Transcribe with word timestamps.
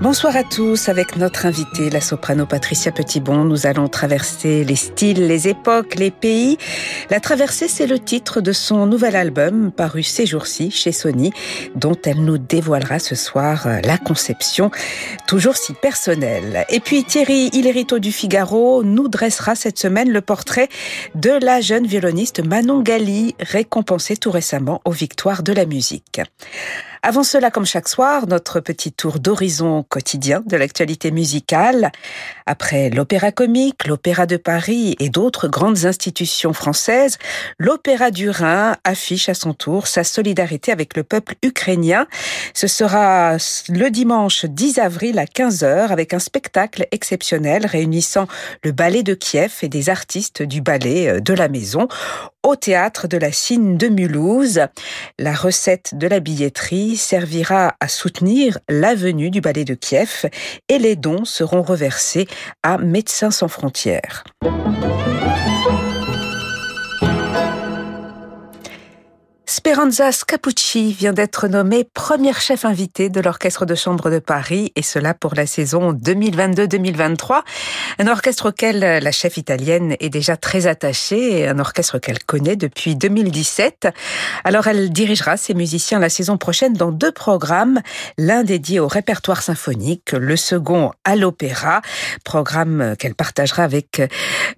Bonsoir 0.00 0.36
à 0.36 0.44
tous. 0.44 0.88
Avec 0.88 1.16
notre 1.16 1.44
invitée, 1.44 1.90
la 1.90 2.00
soprano 2.00 2.46
Patricia 2.46 2.92
Petitbon, 2.92 3.42
nous 3.42 3.66
allons 3.66 3.88
traverser 3.88 4.62
les 4.62 4.76
styles, 4.76 5.26
les 5.26 5.48
époques, 5.48 5.96
les 5.96 6.12
pays. 6.12 6.56
La 7.10 7.18
traversée, 7.18 7.66
c'est 7.66 7.88
le 7.88 7.98
titre 7.98 8.40
de 8.40 8.52
son 8.52 8.86
nouvel 8.86 9.16
album 9.16 9.72
paru 9.72 10.04
ces 10.04 10.24
jours-ci 10.24 10.70
chez 10.70 10.92
Sony, 10.92 11.32
dont 11.74 11.96
elle 12.04 12.22
nous 12.24 12.38
dévoilera 12.38 13.00
ce 13.00 13.16
soir 13.16 13.66
la 13.82 13.98
conception, 13.98 14.70
toujours 15.26 15.56
si 15.56 15.72
personnelle. 15.72 16.64
Et 16.68 16.78
puis 16.78 17.02
Thierry 17.02 17.50
Hillerito 17.52 17.98
du 17.98 18.12
Figaro 18.12 18.84
nous 18.84 19.08
dressera 19.08 19.56
cette 19.56 19.80
semaine 19.80 20.12
le 20.12 20.20
portrait 20.20 20.68
de 21.16 21.32
la 21.44 21.60
jeune 21.60 21.88
violoniste 21.88 22.46
Manon 22.46 22.82
Gali, 22.82 23.34
récompensée 23.40 24.16
tout 24.16 24.30
récemment 24.30 24.80
aux 24.84 24.92
victoires 24.92 25.42
de 25.42 25.52
la 25.52 25.66
musique. 25.66 26.20
Avant 27.02 27.22
cela, 27.22 27.50
comme 27.52 27.66
chaque 27.66 27.88
soir, 27.88 28.26
notre 28.26 28.58
petit 28.58 28.92
tour 28.92 29.20
d'horizon 29.20 29.84
quotidien 29.88 30.42
de 30.44 30.56
l'actualité 30.56 31.12
musicale. 31.12 31.92
Après 32.44 32.90
l'Opéra 32.90 33.30
comique, 33.30 33.86
l'Opéra 33.86 34.26
de 34.26 34.36
Paris 34.36 34.96
et 34.98 35.08
d'autres 35.08 35.46
grandes 35.46 35.84
institutions 35.84 36.52
françaises, 36.52 37.18
l'Opéra 37.58 38.10
du 38.10 38.30
Rhin 38.30 38.76
affiche 38.82 39.28
à 39.28 39.34
son 39.34 39.54
tour 39.54 39.86
sa 39.86 40.02
solidarité 40.02 40.72
avec 40.72 40.96
le 40.96 41.04
peuple 41.04 41.34
ukrainien. 41.42 42.08
Ce 42.52 42.66
sera 42.66 43.36
le 43.68 43.90
dimanche 43.90 44.44
10 44.44 44.78
avril 44.78 45.20
à 45.20 45.24
15h 45.24 45.88
avec 45.88 46.14
un 46.14 46.18
spectacle 46.18 46.88
exceptionnel 46.90 47.64
réunissant 47.64 48.26
le 48.64 48.72
ballet 48.72 49.04
de 49.04 49.14
Kiev 49.14 49.58
et 49.62 49.68
des 49.68 49.88
artistes 49.88 50.42
du 50.42 50.62
ballet 50.62 51.20
de 51.20 51.34
la 51.34 51.48
maison 51.48 51.86
au 52.42 52.56
théâtre 52.56 53.08
de 53.08 53.18
la 53.18 53.30
Cine 53.30 53.76
de 53.76 53.88
Mulhouse. 53.88 54.62
La 55.18 55.34
recette 55.34 55.96
de 55.96 56.06
la 56.06 56.20
billetterie 56.20 56.87
servira 56.96 57.74
à 57.80 57.88
soutenir 57.88 58.58
la 58.68 58.94
venue 58.94 59.30
du 59.30 59.40
ballet 59.40 59.64
de 59.64 59.74
Kiev 59.74 60.26
et 60.68 60.78
les 60.78 60.96
dons 60.96 61.24
seront 61.24 61.62
reversés 61.62 62.26
à 62.62 62.78
Médecins 62.78 63.30
sans 63.30 63.48
frontières. 63.48 64.24
Speranza 69.58 70.12
Scapucci 70.12 70.92
vient 70.92 71.12
d'être 71.12 71.48
nommée 71.48 71.82
première 71.82 72.40
chef 72.40 72.64
invitée 72.64 73.08
de 73.08 73.20
l'Orchestre 73.20 73.66
de 73.66 73.74
chambre 73.74 74.08
de 74.08 74.20
Paris, 74.20 74.70
et 74.76 74.82
cela 74.82 75.14
pour 75.14 75.34
la 75.34 75.48
saison 75.48 75.92
2022-2023. 75.94 77.40
Un 77.98 78.06
orchestre 78.06 78.50
auquel 78.50 78.78
la 78.78 79.10
chef 79.10 79.36
italienne 79.36 79.96
est 79.98 80.10
déjà 80.10 80.36
très 80.36 80.68
attachée, 80.68 81.48
un 81.48 81.58
orchestre 81.58 81.98
qu'elle 81.98 82.22
connaît 82.22 82.54
depuis 82.54 82.94
2017. 82.94 83.88
Alors 84.44 84.68
elle 84.68 84.92
dirigera 84.92 85.36
ses 85.36 85.54
musiciens 85.54 85.98
la 85.98 86.08
saison 86.08 86.38
prochaine 86.38 86.74
dans 86.74 86.92
deux 86.92 87.10
programmes, 87.10 87.80
l'un 88.16 88.44
dédié 88.44 88.78
au 88.78 88.86
répertoire 88.86 89.42
symphonique, 89.42 90.12
le 90.12 90.36
second 90.36 90.92
à 91.02 91.16
l'opéra, 91.16 91.82
programme 92.24 92.94
qu'elle 92.96 93.16
partagera 93.16 93.64
avec 93.64 94.02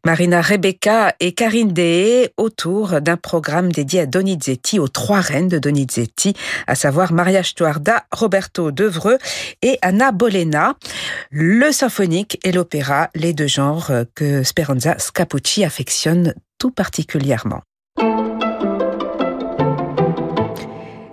Marina 0.05 0.43
Rebecca 0.43 1.15
et 1.21 1.33
Karine 1.33 1.73
Dehé 1.73 2.35
autour 2.37 3.01
d'un 3.01 3.17
programme 3.17 3.73
dédié 3.73 4.01
à 4.01 4.07
Donizetti 4.07 4.79
trois 4.91 5.21
reines 5.21 5.49
de 5.49 5.59
Donizetti, 5.59 6.35
à 6.67 6.75
savoir 6.75 7.13
Maria 7.13 7.43
Stuarda, 7.43 8.05
Roberto 8.13 8.71
Devreux 8.71 9.19
et 9.63 9.79
Anna 9.83 10.13
Bolena. 10.13 10.75
Le 11.31 11.73
symphonique 11.73 12.39
et 12.45 12.53
l'opéra, 12.53 13.11
les 13.15 13.33
deux 13.33 13.47
genres 13.47 13.91
que 14.15 14.43
Speranza 14.43 14.99
Scapucci 14.99 15.65
affectionne 15.65 16.35
tout 16.59 16.71
particulièrement. 16.71 17.63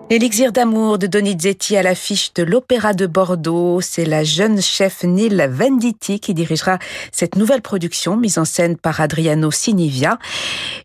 L'élixir 0.10 0.54
d'amour 0.54 0.98
de 0.98 1.06
Donizetti 1.06 1.76
à 1.76 1.84
l'affiche 1.84 2.34
de 2.34 2.42
l'Opéra 2.42 2.94
de 2.94 3.08
Bordeaux, 3.08 3.82
c'est 3.82 4.06
la 4.06 4.24
jeune 4.24 4.62
chef 4.62 5.04
Neil 5.04 5.46
Venditti 5.50 6.22
qui 6.22 6.34
dirigera 6.34 6.80
cette 7.12 7.36
nouvelle 7.36 7.62
production 7.62 8.16
mise 8.16 8.38
en 8.38 8.46
scène 8.46 8.78
par 8.78 9.02
Adriano 9.02 9.52
Sinivia. 9.52 10.18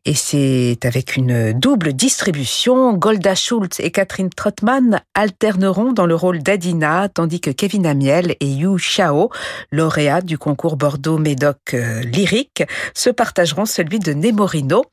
Et 0.05 0.15
c'est 0.15 0.79
avec 0.83 1.15
une 1.15 1.53
double 1.53 1.93
distribution. 1.93 2.95
Golda 2.95 3.37
Schultz 3.37 3.79
et 3.79 3.93
Catherine 3.93 4.29
Trottmann 4.29 5.01
alterneront 5.15 5.93
dans 5.93 6.07
le 6.07 6.17
rôle 6.17 6.43
d'Adina, 6.43 7.09
tandis 7.09 7.41
que 7.41 7.51
Kevin 7.51 7.87
Amiel 7.87 8.35
et 8.41 8.49
Yu 8.49 8.75
Xiao, 8.77 9.31
lauréats 9.71 10.23
du 10.23 10.37
concours 10.37 10.77
Bordeaux-Médoc 10.77 11.75
euh, 11.75 12.01
lyrique, 12.01 12.65
se 12.93 13.09
partageront 13.11 13.67
celui 13.67 14.01
de 14.01 14.15
Nemorino. 14.15 14.85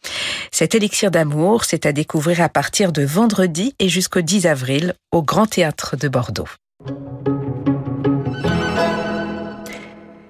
Cet 0.51 0.75
élixir 0.75 1.09
d'amour, 1.09 1.65
c'est 1.65 1.87
à 1.87 1.93
découvrir 1.93 2.41
à 2.41 2.49
partir 2.49 2.91
de 2.91 3.01
vendredi 3.01 3.73
et 3.79 3.89
jusqu'au 3.89 4.18
10 4.21 4.47
avril 4.47 4.93
au 5.11 5.23
Grand 5.23 5.45
Théâtre 5.45 5.95
de 5.97 6.07
Bordeaux. 6.07 6.47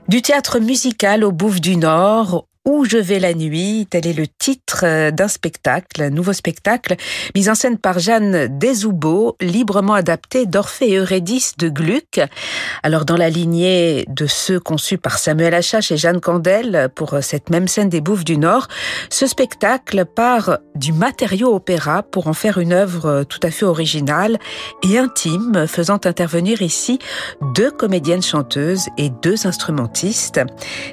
Du 0.07 0.21
théâtre 0.23 0.59
musical 0.59 1.23
au 1.23 1.31
Bouffe 1.31 1.61
du 1.61 1.75
Nord, 1.75 2.45
où 2.65 2.85
je 2.85 2.97
vais 2.97 3.19
la 3.19 3.33
nuit, 3.33 3.87
tel 3.89 4.05
est 4.05 4.13
le 4.13 4.27
titre 4.27 4.81
euh, 4.83 5.11
d'un 5.11 5.27
spectacle, 5.27 6.01
un 6.01 6.09
nouveau 6.09 6.33
spectacle, 6.33 6.95
mis 7.35 7.49
en 7.49 7.55
scène 7.55 7.77
par 7.77 7.99
Jeanne 7.99 8.47
Desoubeau, 8.59 9.37
librement 9.39 9.93
adapté 9.93 10.45
d'Orphée 10.45 10.89
et 10.89 10.97
Eurydice 10.97 11.55
de 11.57 11.69
Gluck. 11.69 12.19
Alors 12.83 13.05
dans 13.05 13.15
la 13.15 13.29
lignée 13.29 14.05
de 14.09 14.27
ceux 14.27 14.59
conçus 14.59 14.97
par 14.97 15.19
Samuel 15.19 15.53
Achache 15.53 15.91
et 15.91 15.97
Jeanne 15.97 16.19
Candel 16.19 16.89
pour 16.95 17.15
cette 17.21 17.49
même 17.49 17.67
scène 17.67 17.89
des 17.89 18.01
Bouffes 18.01 18.25
du 18.25 18.37
Nord, 18.37 18.67
ce 19.09 19.25
spectacle 19.25 20.05
part 20.05 20.59
du 20.75 20.91
matériau 20.91 21.55
opéra 21.55 22.03
pour 22.03 22.27
en 22.27 22.33
faire 22.33 22.57
une 22.57 22.73
œuvre 22.73 23.23
tout 23.23 23.39
à 23.43 23.51
fait 23.51 23.65
originale 23.65 24.37
et 24.83 24.97
intime, 24.97 25.65
faisant 25.67 25.99
intervenir 26.05 26.61
ici 26.61 26.99
deux 27.55 27.71
comédiennes 27.71 28.21
chanteuses 28.21 28.87
et 28.97 29.09
deux 29.09 29.47
instrumentistes. 29.47 30.41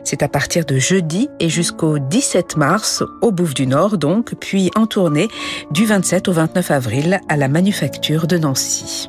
C'est 0.05 0.23
à 0.23 0.29
partir 0.29 0.65
de 0.65 0.79
jeudi 0.79 1.29
et 1.41 1.49
jusqu'au 1.57 1.99
17 1.99 2.59
mars 2.59 3.03
au 3.23 3.33
Bouffe 3.33 3.55
du 3.55 3.67
Nord 3.67 3.97
donc, 3.97 4.35
puis 4.39 4.71
en 4.77 4.85
tournée 4.87 5.29
du 5.71 5.87
27 5.87 6.29
au 6.29 6.33
29 6.33 6.71
avril 6.71 7.21
à 7.31 7.39
la 7.39 7.49
Manufacture 7.49 8.27
de 8.27 8.37
Nancy. 8.37 9.09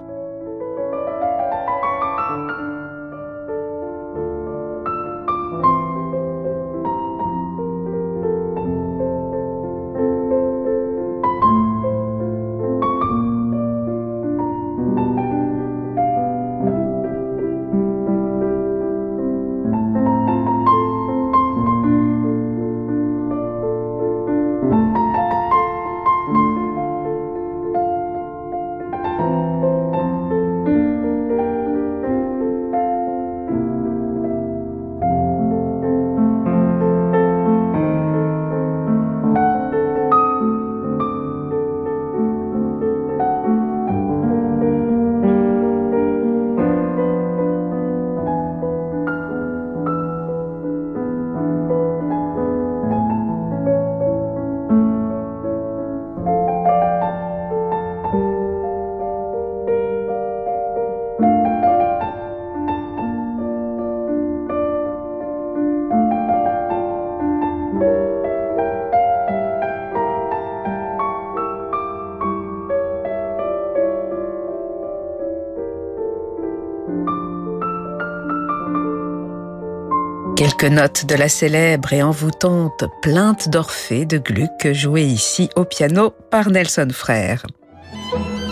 Quelques 80.48 80.72
notes 80.72 81.06
de 81.06 81.16
la 81.16 81.28
célèbre 81.28 81.92
et 81.92 82.02
envoûtante 82.02 82.86
Plainte 83.02 83.50
d'Orphée 83.50 84.06
de 84.06 84.18
Gluck, 84.18 84.72
jouée 84.72 85.04
ici 85.04 85.50
au 85.58 85.66
piano 85.66 86.12
par 86.32 86.50
Nelson 86.50 86.88
Frère. 86.90 87.46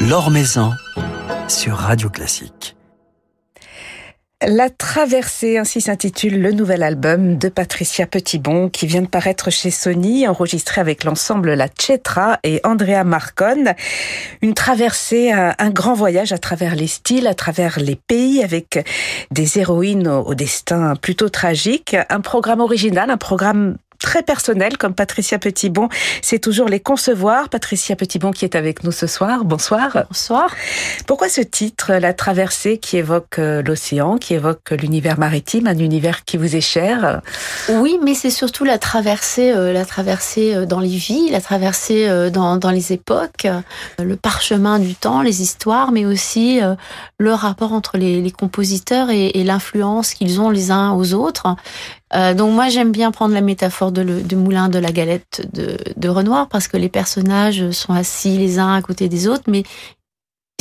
L'Or 0.02 0.30
Maison 0.30 0.74
sur 1.48 1.78
Radio 1.78 2.10
Classique. 2.10 2.75
La 4.42 4.70
traversée, 4.70 5.58
ainsi 5.58 5.80
s'intitule 5.80 6.42
le 6.42 6.52
nouvel 6.52 6.84
album 6.84 7.38
de 7.38 7.48
Patricia 7.48 8.06
Petitbon 8.06 8.68
qui 8.68 8.86
vient 8.86 9.02
de 9.02 9.08
paraître 9.08 9.50
chez 9.50 9.72
Sony, 9.72 10.28
enregistré 10.28 10.82
avec 10.82 11.06
l'ensemble 11.06 11.54
La 11.54 11.68
Cetra 11.70 12.40
et 12.44 12.60
Andrea 12.66 13.06
Marcon. 13.06 13.74
Une 14.42 14.54
traversée, 14.54 15.32
un, 15.32 15.70
grand 15.70 15.94
voyage 15.94 16.34
à 16.34 16.38
travers 16.38 16.76
les 16.76 16.88
styles, 16.88 17.28
à 17.28 17.34
travers 17.34 17.80
les 17.80 17.96
pays, 17.96 18.44
avec 18.44 18.86
des 19.32 19.58
héroïnes 19.58 20.10
au 20.10 20.36
destin 20.36 20.98
plutôt 20.98 21.30
tragique. 21.30 21.96
Un 22.10 22.20
programme 22.20 22.60
original, 22.60 23.10
un 23.10 23.18
programme 23.18 23.78
très 24.06 24.22
personnel 24.22 24.78
comme 24.78 24.94
Patricia 24.94 25.40
Petitbon 25.40 25.90
c'est 26.22 26.38
toujours 26.38 26.68
les 26.68 26.80
concevoir. 26.80 27.50
Patricia 27.50 27.96
Petitbon 27.96 28.32
qui 28.32 28.46
est 28.46 28.56
avec 28.56 28.84
nous 28.84 28.92
ce 28.92 29.08
soir. 29.08 29.46
Bonsoir. 29.46 30.06
Bonsoir. 30.10 30.54
Pourquoi 31.08 31.28
ce 31.28 31.42
titre, 31.42 31.94
La 31.94 32.14
traversée 32.14 32.78
qui 32.78 32.98
évoque 32.98 33.40
euh, 33.40 33.64
l'océan, 33.64 34.18
qui 34.18 34.36
évoque 34.36 34.72
l'univers 34.72 35.18
maritime, 35.18 35.66
un 35.66 35.80
univers 35.80 36.24
qui 36.24 36.38
vous 36.38 36.56
est 36.56 36.62
cher? 36.62 37.22
Oui, 37.70 37.98
mais 38.04 38.14
c'est 38.14 38.30
surtout 38.30 38.64
la 38.64 38.78
traversée, 38.78 39.52
euh, 39.52 39.74
la 39.74 39.86
traversée 39.86 40.54
euh, 40.54 40.66
dans 40.68 40.80
les 40.80 40.88
vies, 40.90 41.30
la 41.32 41.42
traversée 41.42 42.08
dans, 42.32 42.58
dans 42.58 42.72
les 42.72 42.94
époques, 42.94 43.48
le 44.00 44.16
parchemin 44.16 44.78
du 44.80 44.94
temps, 44.94 45.22
les 45.22 45.42
histoires, 45.42 45.92
mais 45.92 46.06
aussi 46.06 46.60
le 47.18 47.34
rapport 47.34 47.74
entre 47.74 47.98
les, 47.98 48.22
les 48.22 48.32
compositeurs 48.32 49.10
et, 49.10 49.28
et 49.28 49.44
l'influence 49.44 50.14
qu'ils 50.14 50.40
ont 50.40 50.50
les 50.50 50.70
uns 50.72 50.92
aux 50.94 51.14
autres. 51.14 51.56
Donc 52.14 52.54
moi 52.54 52.70
j'aime 52.70 52.92
bien 52.92 53.12
prendre 53.12 53.34
la 53.34 53.42
métaphore 53.42 53.92
de, 53.96 54.02
le, 54.02 54.38
moulin 54.38 54.70
de 54.70 54.78
la 54.78 54.92
galette 54.92 55.48
de, 55.54 56.08
Renoir 56.08 56.48
parce 56.50 56.68
que 56.68 56.78
les 56.78 56.90
personnages 56.90 57.72
sont 57.72 57.94
assis 57.94 58.38
les 58.38 58.60
uns 58.60 58.76
à 58.76 58.82
côté 58.84 59.10
des 59.10 59.28
autres, 59.28 59.46
mais 59.48 59.64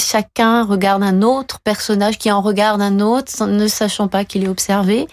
chacun 0.00 0.64
regarde 0.64 1.02
un 1.02 1.22
autre 1.22 1.60
personnage 1.62 2.18
qui 2.18 2.32
en 2.32 2.40
regarde 2.40 2.80
un 2.80 3.00
autre, 3.00 3.46
ne 3.46 3.68
sachant 3.68 4.08
pas 4.08 4.24
qu'il 4.24 4.44
est 4.44 4.48
observé. 4.48 5.06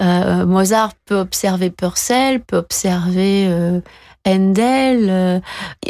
Euh, 0.00 0.46
Mozart 0.46 0.92
peut 1.04 1.18
observer 1.18 1.70
Purcell, 1.70 2.40
peut 2.40 2.56
observer 2.56 3.46
euh, 3.48 3.80
Handel, 4.26 5.06
euh, 5.08 5.40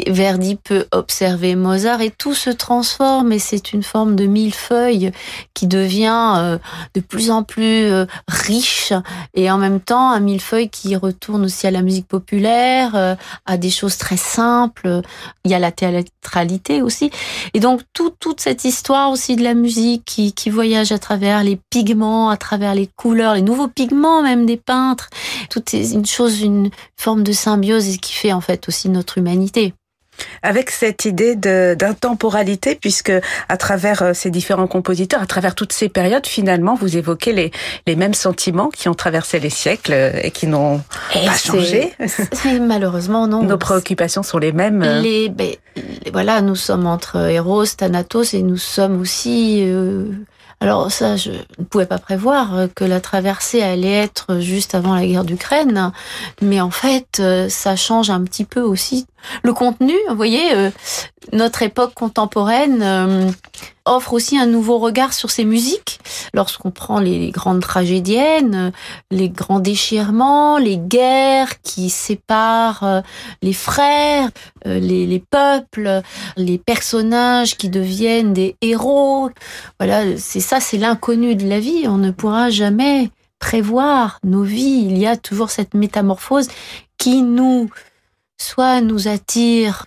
Verdi 0.05 0.55
peut 0.55 0.85
observer 0.91 1.55
Mozart 1.55 2.01
et 2.01 2.11
tout 2.11 2.35
se 2.35 2.51
transforme 2.51 3.31
et 3.31 3.39
c'est 3.39 3.73
une 3.73 3.81
forme 3.81 4.15
de 4.15 4.27
millefeuille 4.27 5.11
qui 5.55 5.65
devient 5.65 6.35
euh, 6.37 6.57
de 6.93 7.01
plus 7.01 7.31
en 7.31 7.41
plus 7.41 7.85
euh, 7.85 8.05
riche 8.27 8.93
et 9.33 9.49
en 9.49 9.57
même 9.57 9.79
temps 9.79 10.11
un 10.11 10.19
millefeuille 10.19 10.69
qui 10.69 10.95
retourne 10.95 11.45
aussi 11.45 11.65
à 11.65 11.71
la 11.71 11.81
musique 11.81 12.07
populaire, 12.07 13.17
à 13.45 13.57
des 13.57 13.69
choses 13.71 13.97
très 13.97 14.17
simples. 14.17 15.01
Il 15.43 15.51
y 15.51 15.55
a 15.55 15.59
la 15.59 15.71
théâtralité 15.71 16.81
aussi 16.83 17.09
et 17.55 17.59
donc 17.59 17.81
toute 17.93 18.39
cette 18.39 18.65
histoire 18.65 19.09
aussi 19.09 19.35
de 19.35 19.43
la 19.43 19.55
musique 19.55 20.03
qui, 20.05 20.33
qui 20.33 20.49
voyage 20.51 20.91
à 20.91 20.99
travers 20.99 21.43
les 21.43 21.59
pigments, 21.71 22.29
à 22.29 22.37
travers 22.37 22.75
les 22.75 22.87
couleurs, 22.87 23.33
les 23.33 23.41
nouveaux 23.41 23.67
pigments 23.67 24.21
même 24.21 24.45
des 24.45 24.57
peintres. 24.57 25.09
Tout 25.49 25.63
est 25.73 25.91
une 25.91 26.05
chose, 26.05 26.41
une 26.41 26.69
forme 26.97 27.23
de 27.23 27.31
symbiose 27.31 27.97
qui 27.97 28.13
fait 28.13 28.26
en 28.33 28.41
fait 28.41 28.67
aussi 28.67 28.89
notre 28.89 29.17
humanité 29.17 29.73
avec 30.43 30.71
cette 30.71 31.05
idée 31.05 31.35
d'intemporalité, 31.35 32.75
puisque 32.75 33.11
à 33.49 33.57
travers 33.57 34.01
euh, 34.01 34.13
ces 34.13 34.29
différents 34.29 34.67
compositeurs, 34.67 35.21
à 35.21 35.25
travers 35.25 35.55
toutes 35.55 35.73
ces 35.73 35.89
périodes, 35.89 36.25
finalement, 36.25 36.75
vous 36.75 36.97
évoquez 36.97 37.33
les, 37.33 37.51
les 37.85 37.95
mêmes 37.95 38.13
sentiments 38.13 38.69
qui 38.69 38.89
ont 38.89 38.93
traversé 38.93 39.39
les 39.39 39.49
siècles 39.49 39.93
euh, 39.93 40.11
et 40.23 40.31
qui 40.31 40.47
n'ont 40.47 40.81
pas 41.13 41.37
changé. 41.37 41.93
Malheureusement, 42.61 43.27
non. 43.27 43.43
Nos 43.43 43.57
préoccupations 43.57 44.23
sont 44.23 44.37
les 44.37 44.51
mêmes. 44.51 44.83
Euh. 44.83 45.01
Les, 45.01 45.29
ben, 45.29 45.53
voilà, 46.11 46.41
nous 46.41 46.55
sommes 46.55 46.87
entre 46.87 47.29
Eros, 47.29 47.65
Thanatos, 47.65 48.33
et 48.33 48.41
nous 48.41 48.57
sommes 48.57 48.99
aussi 48.99 49.63
alors 50.59 50.91
ça, 50.91 51.17
je 51.17 51.31
ne 51.31 51.63
pouvais 51.65 51.85
pas 51.85 51.99
prévoir 51.99 52.55
euh, 52.55 52.67
que 52.73 52.83
la 52.83 52.99
traversée 52.99 53.61
allait 53.61 53.93
être 53.93 54.39
juste 54.39 54.73
avant 54.73 54.95
la 54.95 55.05
guerre 55.05 55.23
d'Ukraine, 55.23 55.91
mais 56.41 56.59
en 56.61 56.71
fait, 56.71 57.19
euh, 57.19 57.47
ça 57.47 57.75
change 57.75 58.09
un 58.09 58.23
petit 58.23 58.43
peu 58.43 58.61
aussi 58.61 59.05
le 59.43 59.53
contenu. 59.53 59.93
Vous 60.09 60.15
voyez, 60.15 60.53
euh, 60.53 60.69
notre 61.33 61.61
époque 61.61 61.93
contemporaine 61.93 63.33
offre 63.87 64.13
aussi 64.13 64.37
un 64.37 64.45
nouveau 64.45 64.77
regard 64.77 65.13
sur 65.13 65.31
ces 65.31 65.45
musiques. 65.45 65.99
Lorsqu'on 66.33 66.71
prend 66.71 66.99
les 66.99 67.31
grandes 67.31 67.61
tragédiennes, 67.61 68.71
les 69.11 69.29
grands 69.29 69.59
déchirements, 69.59 70.57
les 70.57 70.77
guerres 70.77 71.61
qui 71.61 71.89
séparent 71.89 72.83
euh, 72.83 73.01
les 73.41 73.53
frères, 73.53 74.29
euh, 74.65 74.79
les, 74.79 75.05
les 75.05 75.19
peuples, 75.19 76.01
les 76.35 76.57
personnages 76.57 77.57
qui 77.57 77.69
deviennent 77.69 78.33
des 78.33 78.55
héros. 78.61 79.29
Voilà, 79.79 80.17
c'est 80.17 80.39
ça, 80.39 80.59
c'est 80.59 80.77
l'inconnu 80.77 81.35
de 81.35 81.47
la 81.47 81.59
vie. 81.59 81.85
On 81.87 81.97
ne 81.97 82.11
pourra 82.11 82.49
jamais 82.49 83.09
prévoir 83.39 84.19
nos 84.23 84.43
vies. 84.43 84.85
Il 84.89 84.97
y 84.97 85.07
a 85.07 85.15
toujours 85.15 85.49
cette 85.49 85.73
métamorphose 85.73 86.49
qui 86.97 87.21
nous, 87.21 87.69
soit 88.37 88.81
nous 88.81 89.07
attire 89.07 89.85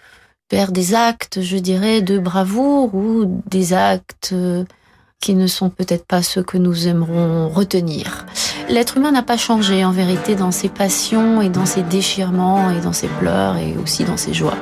vers 0.50 0.72
des 0.72 0.94
actes, 0.94 1.40
je 1.42 1.56
dirais, 1.56 2.02
de 2.02 2.18
bravoure 2.18 2.94
ou 2.94 3.42
des 3.46 3.72
actes 3.72 4.30
euh, 4.32 4.64
qui 5.20 5.34
ne 5.34 5.46
sont 5.46 5.70
peut-être 5.70 6.06
pas 6.06 6.22
ceux 6.22 6.42
que 6.42 6.58
nous 6.58 6.88
aimerons 6.88 7.48
retenir. 7.48 8.26
L'être 8.68 8.96
humain 8.96 9.12
n'a 9.12 9.22
pas 9.22 9.36
changé 9.36 9.84
en 9.84 9.92
vérité 9.92 10.34
dans 10.34 10.50
ses 10.50 10.68
passions 10.68 11.42
et 11.42 11.50
dans 11.50 11.66
ses 11.66 11.82
déchirements 11.82 12.70
et 12.70 12.80
dans 12.80 12.92
ses 12.92 13.08
pleurs 13.08 13.56
et 13.56 13.76
aussi 13.76 14.04
dans 14.04 14.16
ses 14.16 14.32
joies. 14.32 14.56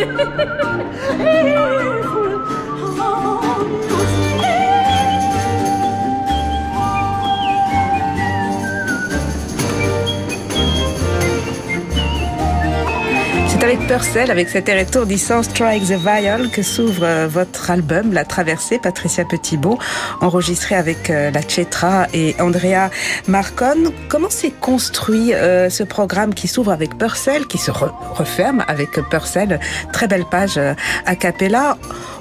Hey! 0.00 1.36
C'est 13.60 13.66
avec 13.66 13.86
Purcell, 13.86 14.30
avec 14.30 14.48
cet 14.48 14.70
air 14.70 14.78
étourdissant 14.78 15.42
Strike 15.42 15.82
the 15.82 15.98
Viol 15.98 16.50
que 16.50 16.62
s'ouvre 16.62 17.04
euh, 17.04 17.28
votre 17.28 17.70
album 17.70 18.14
La 18.14 18.24
Traversée, 18.24 18.78
Patricia 18.78 19.26
Petitbon, 19.26 19.76
enregistré 20.22 20.76
avec 20.76 21.10
euh, 21.10 21.30
la 21.30 21.42
Chetra 21.42 22.06
et 22.14 22.34
Andrea 22.40 22.88
Marcon. 23.28 23.92
Comment 24.08 24.30
s'est 24.30 24.54
construit 24.62 25.34
euh, 25.34 25.68
ce 25.68 25.82
programme 25.82 26.32
qui 26.32 26.48
s'ouvre 26.48 26.72
avec 26.72 26.96
Purcell, 26.96 27.46
qui 27.48 27.58
se 27.58 27.70
referme 27.70 28.64
avec 28.66 28.92
Purcell? 29.10 29.60
Très 29.92 30.08
belle 30.08 30.24
page 30.24 30.56
a 30.56 31.14
cappella. 31.16 31.76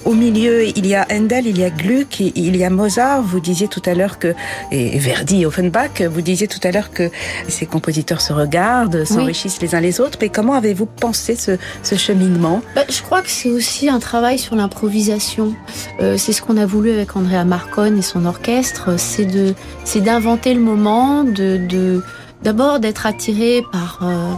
Au 0.06 0.14
milieu, 0.14 0.66
il 0.66 0.86
y 0.86 0.96
a 0.96 1.06
Handel, 1.12 1.48
il 1.48 1.58
y 1.58 1.64
a 1.64 1.70
Gluck, 1.70 2.20
il 2.20 2.56
y 2.56 2.64
a 2.64 2.70
Mozart. 2.70 3.22
Vous 3.22 3.40
disiez 3.40 3.68
tout 3.68 3.82
à 3.86 3.94
l'heure 3.94 4.20
que, 4.20 4.34
et 4.72 4.98
Verdi, 4.98 5.46
Offenbach, 5.46 6.02
vous 6.02 6.22
disiez 6.22 6.48
tout 6.48 6.60
à 6.64 6.72
l'heure 6.72 6.92
que 6.92 7.10
ces 7.48 7.66
compositeurs 7.66 8.22
se 8.22 8.34
regardent, 8.34 9.04
s'enrichissent 9.06 9.62
les 9.62 9.76
uns 9.76 9.82
les 9.82 10.00
autres. 10.00 10.18
Mais 10.22 10.30
comment 10.30 10.54
avez-vous 10.54 10.86
pensé 10.86 11.36
ce, 11.36 11.58
ce 11.84 11.96
cheminement? 11.96 12.62
Bah, 12.76 12.84
Je 12.90 13.02
crois 13.02 13.22
que 13.22 13.30
c'est 13.30 13.50
aussi 13.50 13.90
un 13.90 14.00
travail 14.00 14.40
sur 14.40 14.56
l'improvisation. 14.56 15.54
Euh, 16.02 16.18
c'est 16.18 16.34
ce 16.34 16.42
qu'on 16.42 16.58
a 16.58 16.66
voulu 16.66 16.92
avec 16.92 17.16
Andrea 17.16 17.44
Marcon 17.46 17.96
et 17.98 18.02
son 18.02 18.26
orchestre. 18.26 18.98
C'est 18.98 19.26
de, 19.26 19.54
c'est 19.84 20.02
d'inventer 20.02 20.54
le 20.54 20.62
moment, 20.62 21.24
de, 21.24 21.58
de 21.58 22.04
d'abord 22.44 22.80
d'être 22.80 23.06
attiré 23.06 23.64
par 23.72 24.00
euh, 24.04 24.34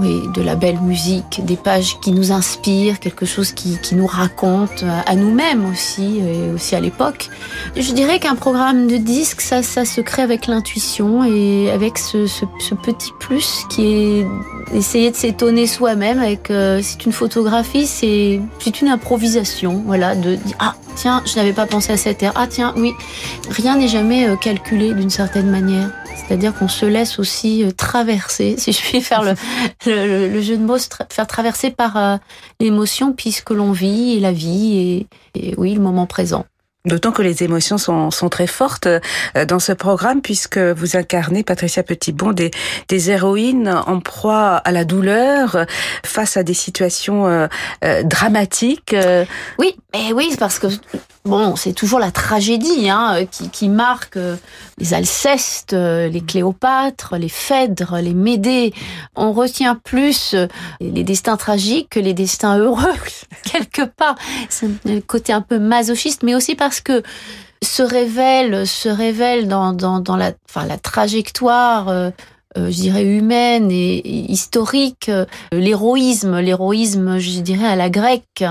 oui, 0.00 0.22
de 0.34 0.42
la 0.42 0.54
belle 0.54 0.78
musique, 0.80 1.44
des 1.44 1.56
pages 1.56 1.98
qui 2.00 2.12
nous 2.12 2.32
inspirent, 2.32 3.00
quelque 3.00 3.26
chose 3.26 3.52
qui, 3.52 3.78
qui 3.82 3.94
nous 3.94 4.06
raconte 4.06 4.84
à 5.06 5.14
nous-mêmes 5.14 5.68
aussi, 5.70 6.18
et 6.20 6.50
aussi 6.52 6.74
à 6.74 6.80
l'époque. 6.80 7.28
Je 7.76 7.92
dirais 7.92 8.18
qu'un 8.18 8.36
programme 8.36 8.86
de 8.86 8.96
disque, 8.96 9.40
ça, 9.40 9.62
ça 9.62 9.84
se 9.84 10.00
crée 10.00 10.22
avec 10.22 10.46
l'intuition 10.46 11.24
et 11.24 11.70
avec 11.70 11.98
ce, 11.98 12.26
ce, 12.26 12.44
petit 12.74 13.10
plus 13.18 13.64
qui 13.70 13.86
est 13.86 14.26
essayer 14.72 15.10
de 15.10 15.16
s'étonner 15.16 15.66
soi-même 15.66 16.20
avec, 16.20 16.50
euh, 16.50 16.80
c'est 16.82 17.04
une 17.04 17.12
photographie, 17.12 17.86
c'est, 17.86 18.40
c'est 18.58 18.80
une 18.80 18.88
improvisation, 18.88 19.82
voilà, 19.86 20.14
de 20.14 20.36
dire, 20.36 20.56
ah, 20.58 20.74
tiens, 20.94 21.22
je 21.26 21.36
n'avais 21.36 21.52
pas 21.52 21.66
pensé 21.66 21.92
à 21.92 21.96
cette 21.96 22.22
air, 22.22 22.32
ah, 22.36 22.46
tiens, 22.46 22.74
oui. 22.76 22.92
Rien 23.50 23.76
n'est 23.76 23.88
jamais 23.88 24.28
euh, 24.28 24.36
calculé 24.36 24.92
d'une 24.94 25.10
certaine 25.10 25.50
manière. 25.50 25.90
C'est-à-dire 26.26 26.54
qu'on 26.54 26.68
se 26.68 26.84
laisse 26.84 27.18
aussi 27.18 27.64
euh, 27.64 27.70
traverser, 27.70 28.56
si 28.58 28.72
je 28.72 28.80
puis 28.80 29.00
faire 29.00 29.22
le, 29.22 29.34
le, 29.86 30.42
jeu 30.42 30.56
de 30.56 30.62
mots, 30.62 30.76
faire 31.10 31.26
traverser 31.26 31.70
par 31.70 31.96
euh, 31.96 32.16
l'émotion 32.60 33.12
puisque 33.12 33.50
l'on 33.50 33.72
vit 33.72 34.16
et 34.16 34.20
la 34.20 34.32
vie 34.32 35.06
et, 35.34 35.54
oui, 35.56 35.74
le 35.74 35.80
moment 35.80 36.06
présent. 36.06 36.44
D'autant 36.84 37.12
que 37.12 37.22
les 37.22 37.42
émotions 37.42 37.76
sont, 37.76 38.10
sont, 38.10 38.28
très 38.28 38.46
fortes 38.46 38.86
euh, 38.86 39.44
dans 39.46 39.58
ce 39.58 39.72
programme 39.72 40.22
puisque 40.22 40.58
vous 40.58 40.96
incarnez, 40.96 41.42
Patricia 41.42 41.82
Petitbon, 41.82 42.32
des, 42.32 42.50
des 42.88 43.10
héroïnes 43.10 43.68
en 43.68 44.00
proie 44.00 44.56
à 44.56 44.70
la 44.70 44.84
douleur 44.84 45.66
face 46.04 46.36
à 46.36 46.42
des 46.42 46.54
situations 46.54 47.48
dramatiques. 48.04 48.94
Oui, 49.58 49.76
mais 49.92 50.12
oui, 50.12 50.34
parce 50.38 50.58
que 50.58 50.68
bon, 51.28 51.54
c'est 51.54 51.72
toujours 51.72 51.98
la 51.98 52.10
tragédie 52.10 52.90
hein, 52.90 53.24
qui, 53.30 53.50
qui, 53.50 53.68
marque 53.68 54.16
euh, 54.16 54.36
les 54.78 54.94
Alcestes, 54.94 55.72
euh, 55.72 56.08
les 56.08 56.20
Cléopâtres, 56.20 57.16
les 57.16 57.28
Phèdres, 57.28 57.98
les 58.02 58.14
Médées. 58.14 58.72
On 59.14 59.32
retient 59.32 59.76
plus 59.76 60.34
euh, 60.34 60.46
les 60.80 61.04
destins 61.04 61.36
tragiques 61.36 61.90
que 61.90 62.00
les 62.00 62.14
destins 62.14 62.58
heureux, 62.58 62.94
quelque 63.44 63.82
part. 63.82 64.16
C'est 64.48 64.68
le 64.84 65.00
côté 65.00 65.32
un 65.32 65.42
peu 65.42 65.58
masochiste, 65.58 66.22
mais 66.22 66.34
aussi 66.34 66.54
parce 66.54 66.80
que 66.80 67.02
se 67.62 67.82
révèle, 67.82 68.66
se 68.66 68.88
révèle 68.88 69.48
dans, 69.48 69.72
dans, 69.72 70.00
dans 70.00 70.16
la, 70.16 70.32
enfin, 70.48 70.66
la 70.66 70.78
trajectoire 70.78 71.88
euh, 71.88 72.10
je 72.56 72.70
dirais 72.70 73.04
humaine 73.04 73.70
et, 73.70 74.30
historique, 74.30 75.08
euh, 75.08 75.26
l'héroïsme, 75.52 76.38
l'héroïsme, 76.40 77.18
je 77.18 77.40
dirais 77.40 77.66
à 77.66 77.76
la 77.76 77.90
grecque, 77.90 78.44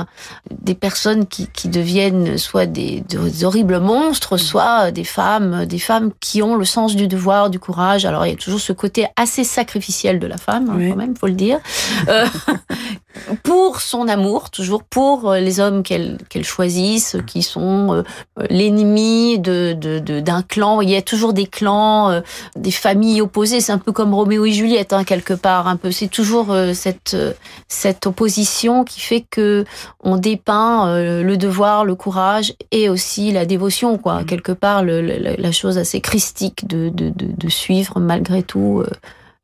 des 0.51 0.75
personnes 0.75 1.25
qui, 1.25 1.48
qui 1.48 1.68
deviennent 1.68 2.38
soit 2.38 2.66
des, 2.66 3.01
des, 3.01 3.44
horribles 3.44 3.80
monstres, 3.80 4.38
soit 4.38 4.92
des 4.92 5.04
femmes, 5.04 5.66
des 5.66 5.80
femmes 5.80 6.12
qui 6.20 6.42
ont 6.42 6.56
le 6.56 6.66
sens 6.66 6.96
du 6.96 7.08
devoir, 7.08 7.50
du 7.50 7.60
courage. 7.60 8.06
Alors 8.06 8.25
il 8.25 8.30
y 8.30 8.34
a 8.34 8.38
toujours 8.38 8.60
ce 8.60 8.74
côté 8.74 9.08
assez 9.16 9.44
sacrificiel 9.44 10.20
de 10.20 10.27
la 10.27 10.38
femme, 10.38 10.70
hein, 10.70 10.89
quand 10.89 10.96
même, 10.96 11.16
faut 11.16 11.27
le 11.27 11.34
dire, 11.34 11.60
euh, 12.08 12.25
pour 13.43 13.81
son 13.81 14.07
amour, 14.07 14.50
toujours 14.50 14.83
pour 14.83 15.33
les 15.33 15.59
hommes 15.59 15.83
qu'elle 15.83 16.17
qu'elle 16.29 16.45
choisisse, 16.45 17.17
qui 17.25 17.41
sont 17.43 18.03
l'ennemi 18.50 19.39
de 19.39 19.74
d'un 19.74 20.41
de, 20.41 20.45
clan. 20.45 20.81
Il 20.81 20.89
y 20.89 20.95
a 20.95 21.01
toujours 21.01 21.33
des 21.33 21.45
clans, 21.45 22.21
des 22.55 22.71
familles 22.71 23.21
opposées. 23.21 23.62
C'est 23.62 23.71
un 23.71 23.77
peu 23.77 23.91
comme 23.91 24.13
Roméo 24.13 24.45
et 24.45 24.51
Juliette, 24.51 24.93
hein, 24.93 25.03
quelque 25.03 25.33
part. 25.33 25.67
Un 25.67 25.77
peu, 25.77 25.91
c'est 25.91 26.07
toujours 26.07 26.51
euh, 26.51 26.74
cette 26.74 27.13
euh, 27.13 27.33
cette 27.67 28.07
opposition 28.07 28.83
qui 28.83 29.00
fait 29.00 29.25
que 29.29 29.65
on 30.03 30.17
dépeint 30.17 30.89
euh, 30.89 31.24
le 31.24 31.38
devoir, 31.38 31.86
le 31.86 31.95
courage 31.95 32.53
et 32.71 32.89
aussi 32.89 33.31
la 33.31 33.45
dévotion, 33.45 33.97
quoi. 33.97 34.21
Mm. 34.21 34.25
Quelque 34.25 34.51
part, 34.51 34.83
le, 34.83 35.01
la 35.01 35.51
chose 35.51 35.77
assez 35.77 36.01
christique 36.01 36.67
de, 36.67 36.89
de, 36.89 37.09
de, 37.09 37.27
de 37.36 37.50
suivre 37.50 38.00
malgré 38.00 38.43
tout 38.43 38.83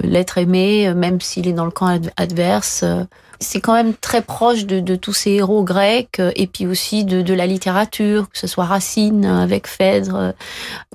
l'être 0.01 0.37
aimé, 0.37 0.93
même 0.93 1.21
s'il 1.21 1.47
est 1.47 1.53
dans 1.53 1.65
le 1.65 1.71
camp 1.71 1.99
adverse 2.17 2.83
c'est 3.43 3.61
quand 3.61 3.73
même 3.73 3.93
très 3.93 4.21
proche 4.21 4.65
de, 4.65 4.95
tous 4.95 5.13
ces 5.13 5.31
héros 5.31 5.63
grecs 5.63 6.19
euh, 6.19 6.31
et 6.35 6.47
puis 6.47 6.65
aussi 6.65 7.05
de, 7.05 7.21
de, 7.21 7.33
la 7.33 7.45
littérature, 7.45 8.29
que 8.29 8.37
ce 8.37 8.47
soit 8.47 8.65
Racine 8.65 9.25
avec 9.25 9.67
Phèdre 9.67 10.15
euh, 10.15 10.31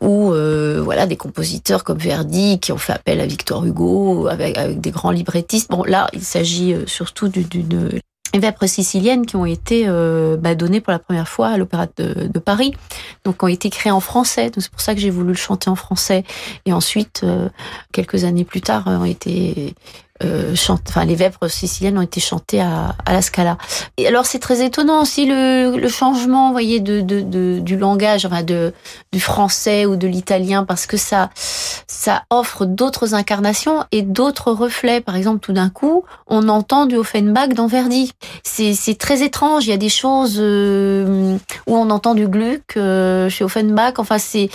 ou 0.00 0.32
euh, 0.32 0.80
voilà 0.82 1.06
des 1.06 1.16
compositeurs 1.16 1.84
comme 1.84 1.98
Verdi 1.98 2.58
qui 2.58 2.72
ont 2.72 2.78
fait 2.78 2.92
appel 2.92 3.20
à 3.20 3.26
Victor 3.26 3.64
Hugo 3.64 4.28
avec, 4.28 4.56
avec 4.56 4.80
des 4.80 4.90
grands 4.90 5.10
librettistes. 5.10 5.70
Bon 5.70 5.84
là, 5.84 6.08
il 6.12 6.22
s'agit 6.22 6.74
surtout 6.86 7.28
d'une 7.28 8.00
vêpres 8.34 8.66
siciliennes 8.66 9.26
qui 9.26 9.36
ont 9.36 9.46
été 9.46 9.84
euh, 9.86 10.36
bah, 10.36 10.54
données 10.54 10.80
pour 10.80 10.92
la 10.92 10.98
première 10.98 11.28
fois 11.28 11.48
à 11.48 11.56
l'Opéra 11.56 11.86
de, 11.96 12.26
de, 12.26 12.38
Paris, 12.38 12.74
donc 13.24 13.42
ont 13.42 13.48
été 13.48 13.70
créées 13.70 13.92
en 13.92 14.00
français. 14.00 14.50
Donc 14.50 14.62
c'est 14.62 14.70
pour 14.70 14.80
ça 14.80 14.94
que 14.94 15.00
j'ai 15.00 15.10
voulu 15.10 15.28
le 15.28 15.34
chanter 15.34 15.70
en 15.70 15.76
français. 15.76 16.24
Et 16.66 16.72
ensuite, 16.72 17.24
quelques 17.92 18.24
années 18.24 18.44
plus 18.44 18.60
tard, 18.60 18.84
ont 18.86 19.04
été 19.04 19.74
euh, 20.22 20.54
chante, 20.54 20.82
enfin 20.88 21.04
les 21.04 21.14
vêpres 21.14 21.48
siciliennes 21.48 21.98
ont 21.98 22.02
été 22.02 22.20
chantées 22.20 22.60
à, 22.60 22.94
à 23.04 23.12
la 23.12 23.22
Scala. 23.22 23.56
Et 23.96 24.06
alors 24.06 24.26
c'est 24.26 24.38
très 24.38 24.64
étonnant 24.64 25.02
aussi 25.02 25.26
le, 25.26 25.76
le 25.76 25.88
changement, 25.88 26.46
vous 26.48 26.52
voyez, 26.52 26.80
de, 26.80 27.00
de, 27.00 27.20
de, 27.20 27.58
du 27.60 27.76
langage, 27.76 28.26
enfin 28.26 28.42
de 28.42 28.72
du 29.12 29.20
français 29.20 29.86
ou 29.86 29.96
de 29.96 30.06
l'italien, 30.06 30.64
parce 30.64 30.86
que 30.86 30.96
ça 30.96 31.30
ça 31.86 32.24
offre 32.30 32.66
d'autres 32.66 33.14
incarnations 33.14 33.84
et 33.92 34.02
d'autres 34.02 34.52
reflets. 34.52 35.00
Par 35.00 35.16
exemple, 35.16 35.40
tout 35.40 35.52
d'un 35.52 35.70
coup, 35.70 36.04
on 36.26 36.48
entend 36.48 36.86
du 36.86 36.96
Offenbach 36.96 37.48
dans 37.50 37.66
Verdi. 37.66 38.12
C'est 38.44 38.98
très 38.98 39.22
étrange. 39.22 39.66
Il 39.66 39.70
y 39.70 39.72
a 39.72 39.78
des 39.78 39.88
choses 39.88 40.36
euh, 40.38 41.36
où 41.66 41.76
on 41.76 41.90
entend 41.90 42.14
du 42.14 42.28
Gluck 42.28 42.76
euh, 42.76 43.28
chez 43.28 43.44
Offenbach. 43.44 43.94
Enfin 43.98 44.18
c'est 44.18 44.50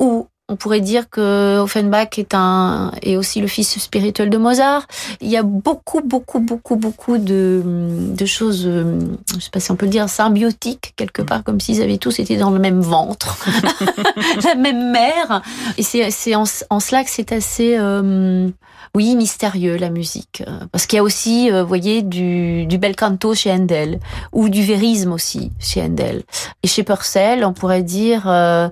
où 0.00 0.26
on 0.48 0.54
pourrait 0.54 0.80
dire 0.80 1.10
que 1.10 1.58
Offenbach 1.58 2.18
est 2.18 2.32
un 2.32 2.92
est 3.02 3.16
aussi 3.16 3.40
le 3.40 3.48
fils 3.48 3.78
spirituel 3.80 4.30
de 4.30 4.38
Mozart. 4.38 4.86
Il 5.20 5.28
y 5.28 5.36
a 5.36 5.42
beaucoup, 5.42 6.02
beaucoup, 6.02 6.38
beaucoup, 6.38 6.76
beaucoup 6.76 7.18
de, 7.18 7.62
de 7.64 8.26
choses, 8.26 8.64
euh, 8.66 8.98
je 9.34 9.40
sais 9.40 9.50
pas 9.50 9.58
si 9.58 9.72
on 9.72 9.76
peut 9.76 9.86
le 9.86 9.92
dire, 9.92 10.08
symbiotiques 10.08 10.92
quelque 10.94 11.22
part, 11.22 11.42
comme 11.42 11.58
s'ils 11.58 11.82
avaient 11.82 11.98
tous 11.98 12.20
été 12.20 12.36
dans 12.36 12.50
le 12.50 12.60
même 12.60 12.80
ventre, 12.80 13.44
la 14.44 14.54
même 14.54 14.92
mère. 14.92 15.42
Et 15.78 15.82
c'est 15.82 16.34
en, 16.36 16.44
en 16.70 16.80
cela 16.80 17.02
que 17.02 17.10
c'est 17.10 17.32
assez 17.32 17.76
euh, 17.76 18.48
oui, 18.96 19.14
mystérieux 19.14 19.76
la 19.76 19.90
musique, 19.90 20.42
euh, 20.48 20.60
parce 20.72 20.86
qu'il 20.86 20.96
y 20.96 21.00
a 21.00 21.02
aussi, 21.02 21.52
euh, 21.52 21.60
vous 21.60 21.68
voyez, 21.68 22.00
du, 22.00 22.64
du 22.64 22.78
bel 22.78 22.96
canto 22.96 23.34
chez 23.34 23.52
Handel 23.52 24.00
ou 24.32 24.48
du 24.48 24.62
vérisme 24.62 25.12
aussi 25.12 25.52
chez 25.58 25.82
Handel. 25.82 26.22
Et 26.62 26.66
chez 26.66 26.82
Purcell, 26.82 27.44
on 27.44 27.52
pourrait 27.52 27.82
dire, 27.82 28.26
euh, 28.26 28.70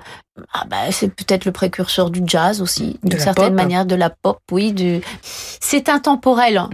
ah 0.54 0.64
bah, 0.66 0.90
c'est 0.92 1.08
peut-être 1.14 1.44
le 1.44 1.52
précurseur 1.52 2.08
du 2.08 2.22
jazz 2.24 2.62
aussi, 2.62 2.98
d'une 3.02 3.18
certaine 3.18 3.52
manière, 3.52 3.84
de 3.84 3.94
la 3.94 4.08
pop, 4.08 4.38
oui. 4.50 4.72
Du... 4.72 5.02
C'est 5.22 5.90
intemporel. 5.90 6.56
Hein, 6.56 6.70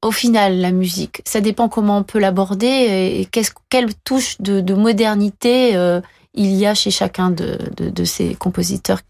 au 0.00 0.12
final, 0.12 0.60
la 0.60 0.70
musique, 0.70 1.22
ça 1.24 1.40
dépend 1.40 1.68
comment 1.68 1.98
on 1.98 2.04
peut 2.04 2.20
l'aborder 2.20 3.18
et 3.18 3.26
qu'est-ce, 3.32 3.50
quelle 3.68 3.92
touche 4.04 4.40
de, 4.40 4.60
de 4.60 4.74
modernité 4.74 5.76
il 6.34 6.54
y 6.54 6.66
a 6.66 6.74
chez 6.74 6.90
chacun 6.90 7.30
de, 7.30 7.58
de, 7.76 7.90
de 7.90 8.04
ces 8.04 8.34
compositeurs 8.36 9.00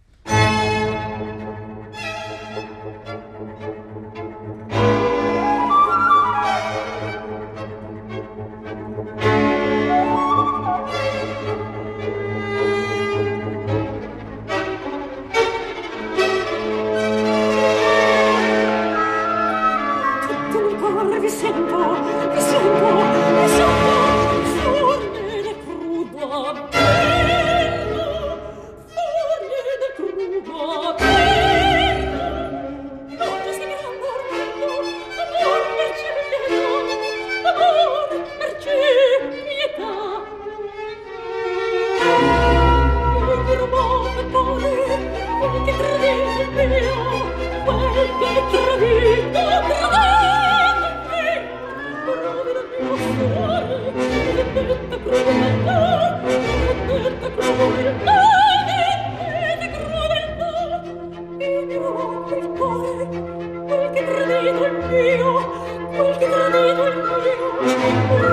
Thank 67.82 68.10
you. 68.12 68.31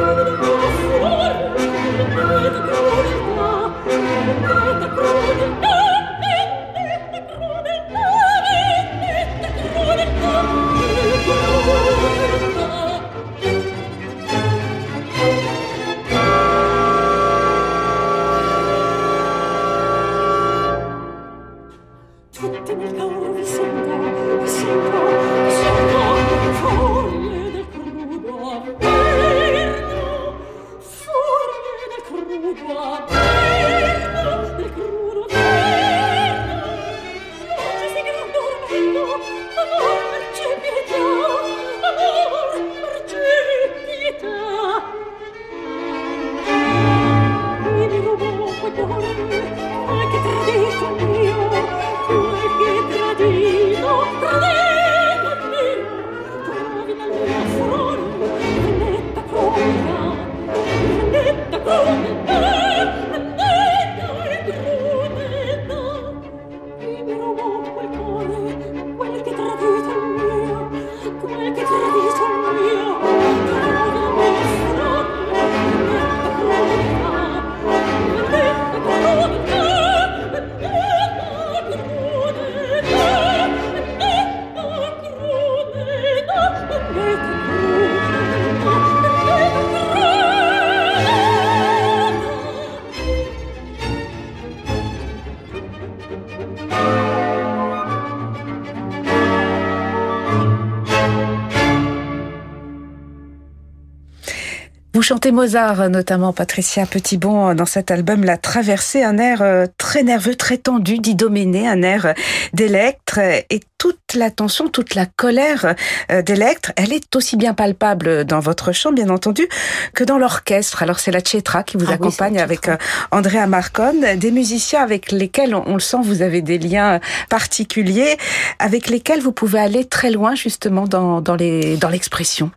Chantez 105.10 105.32
Mozart, 105.32 105.90
notamment 105.90 106.34
Patricia 106.34 106.86
Petitbon, 106.86 107.56
dans 107.56 107.66
cet 107.66 107.90
album 107.90 108.24
La 108.24 108.38
Traversée, 108.38 109.04
un 109.04 109.18
air 109.18 109.42
euh, 109.42 109.66
très 109.80 110.04
nerveux, 110.04 110.36
très 110.36 110.58
tendu 110.58 111.00
d'Idoménée, 111.00 111.68
un 111.68 111.82
air 111.82 112.14
d'Electre, 112.54 113.18
et 113.18 113.60
toute 113.80 114.14
la 114.14 114.30
tension, 114.30 114.70
toute 114.70 114.94
la 114.94 115.08
colère 115.08 115.74
euh, 116.12 116.22
d'Electre, 116.22 116.74
elle 116.76 116.94
est 116.94 117.16
aussi 117.16 117.38
bien 117.38 117.56
palpable 117.56 118.24
dans 118.24 118.40
votre 118.40 118.72
chant, 118.72 118.92
bien 118.92 119.10
entendu, 119.10 119.48
que 119.96 120.04
dans 120.04 120.20
l'orchestre. 120.20 120.84
Alors 120.84 121.00
c'est 121.00 121.10
la 121.10 121.24
Chetra 121.24 121.64
qui 121.64 121.78
vous 121.78 121.88
ah 121.90 121.94
accompagne 121.94 122.38
avec 122.38 122.68
euh, 122.68 122.78
Andrea 123.10 123.48
Marcon, 123.48 123.96
des 124.16 124.30
musiciens 124.30 124.84
avec 124.84 125.12
lesquels, 125.12 125.56
on 125.56 125.74
le 125.74 125.80
sent, 125.80 125.98
vous 126.04 126.22
avez 126.22 126.44
des 126.44 126.60
liens 126.60 127.00
particuliers, 127.30 128.16
avec 128.60 128.90
lesquels 128.90 129.22
vous 129.22 129.32
pouvez 129.32 129.60
aller 129.60 129.86
très 129.86 130.12
loin 130.12 130.36
justement 130.36 130.86
dans, 130.86 131.20
dans 131.20 131.36
l'expression. 131.36 132.52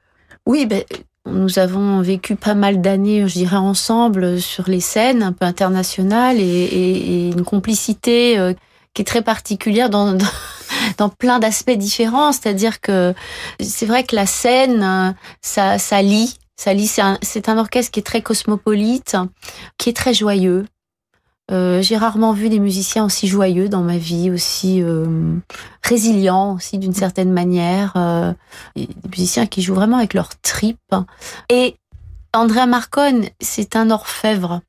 Oui, 0.44 0.66
ben, 0.66 0.82
nous 1.26 1.58
avons 1.58 2.00
vécu 2.00 2.36
pas 2.36 2.54
mal 2.54 2.80
d'années, 2.80 3.26
je 3.28 3.34
dirais, 3.34 3.56
ensemble 3.56 4.40
sur 4.40 4.68
les 4.68 4.80
scènes 4.80 5.22
un 5.22 5.32
peu 5.32 5.44
internationales 5.44 6.38
et, 6.38 7.28
une 7.28 7.44
complicité 7.44 8.38
euh, 8.38 8.54
qui 8.94 9.02
est 9.02 9.04
très 9.04 9.22
particulière 9.22 9.88
dans, 9.90 10.18
plein 11.18 11.38
d'aspects 11.38 11.70
différents. 11.70 12.32
C'est-à-dire 12.32 12.80
que 12.80 13.14
c'est 13.60 13.86
vrai 13.86 14.04
que 14.04 14.16
la 14.16 14.26
scène, 14.26 14.82
euh, 14.82 15.12
ça, 15.40 15.78
ça 15.78 16.02
lie. 16.02 16.36
Ça 16.56 16.74
lie. 16.74 16.86
C'est 17.22 17.48
un 17.48 17.58
orchestre 17.58 17.92
qui 17.92 18.00
est 18.00 18.04
très 18.04 18.22
cosmopolite, 18.22 19.16
qui 19.78 19.88
est 19.88 19.96
très 19.96 20.14
joyeux, 20.14 20.66
euh, 21.50 21.82
j'ai 21.82 21.96
rarement 21.96 22.32
vu 22.32 22.48
des 22.48 22.60
musiciens 22.60 23.04
aussi 23.04 23.26
joyeux 23.26 23.68
dans 23.68 23.82
ma 23.82 23.98
vie, 23.98 24.30
aussi 24.30 24.82
euh, 24.82 25.34
résilients 25.82 26.54
aussi 26.54 26.78
d'une 26.78 26.94
certaine 26.94 27.32
manière, 27.32 27.92
euh, 27.96 28.32
des 28.76 28.88
musiciens 29.10 29.46
qui 29.46 29.60
jouent 29.60 29.74
vraiment 29.74 29.98
avec 29.98 30.14
leur 30.14 30.30
tripes. 30.40 30.94
Et 31.48 31.76
Andrea 32.32 32.66
Marcon, 32.66 33.22
c'est 33.40 33.76
un 33.76 33.90
orfèvre, 33.90 34.60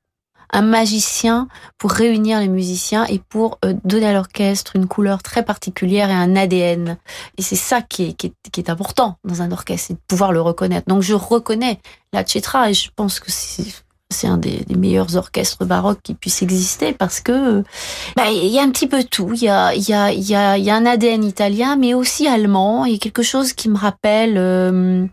un 0.51 0.61
magicien 0.61 1.47
pour 1.77 1.91
réunir 1.91 2.39
les 2.39 2.49
musiciens 2.49 3.05
et 3.05 3.19
pour 3.19 3.59
donner 3.83 4.07
à 4.07 4.13
l'orchestre 4.13 4.75
une 4.75 4.87
couleur 4.87 5.23
très 5.23 5.45
particulière 5.45 6.09
et 6.09 6.13
un 6.13 6.35
ADN. 6.35 6.97
Et 7.37 7.41
c'est 7.43 7.55
ça 7.55 7.81
qui 7.81 8.15
est 8.57 8.69
important 8.69 9.17
dans 9.23 9.41
un 9.41 9.51
orchestre, 9.51 9.87
c'est 9.87 9.93
de 9.93 9.99
pouvoir 10.07 10.33
le 10.33 10.41
reconnaître. 10.41 10.87
Donc 10.87 11.01
je 11.01 11.13
reconnais 11.13 11.79
la 12.11 12.25
Chetra 12.25 12.69
et 12.69 12.73
je 12.73 12.89
pense 12.93 13.19
que 13.19 13.31
c'est 13.31 13.82
c'est 14.13 14.27
un 14.27 14.37
des, 14.37 14.65
meilleurs 14.77 15.15
orchestres 15.17 15.65
baroques 15.65 16.01
qui 16.01 16.13
puissent 16.13 16.41
exister 16.41 16.93
parce 16.93 17.19
que 17.19 17.63
bah, 18.15 18.31
il 18.31 18.47
y 18.47 18.59
a 18.59 18.63
un 18.63 18.69
petit 18.69 18.87
peu 18.87 19.03
tout. 19.03 19.31
Il 19.33 19.43
y 19.43 19.49
a, 19.49 19.75
y, 19.75 19.93
a, 19.93 20.13
y, 20.13 20.33
a, 20.69 20.75
un 20.75 20.85
ADN 20.85 21.23
italien, 21.23 21.75
mais 21.75 21.93
aussi 21.93 22.27
allemand. 22.27 22.85
Il 22.85 22.93
y 22.93 22.95
a 22.95 22.99
quelque 22.99 23.23
chose 23.23 23.53
qui 23.53 23.69
me 23.69 23.77
rappelle 23.77 24.37
euh, 24.37 25.05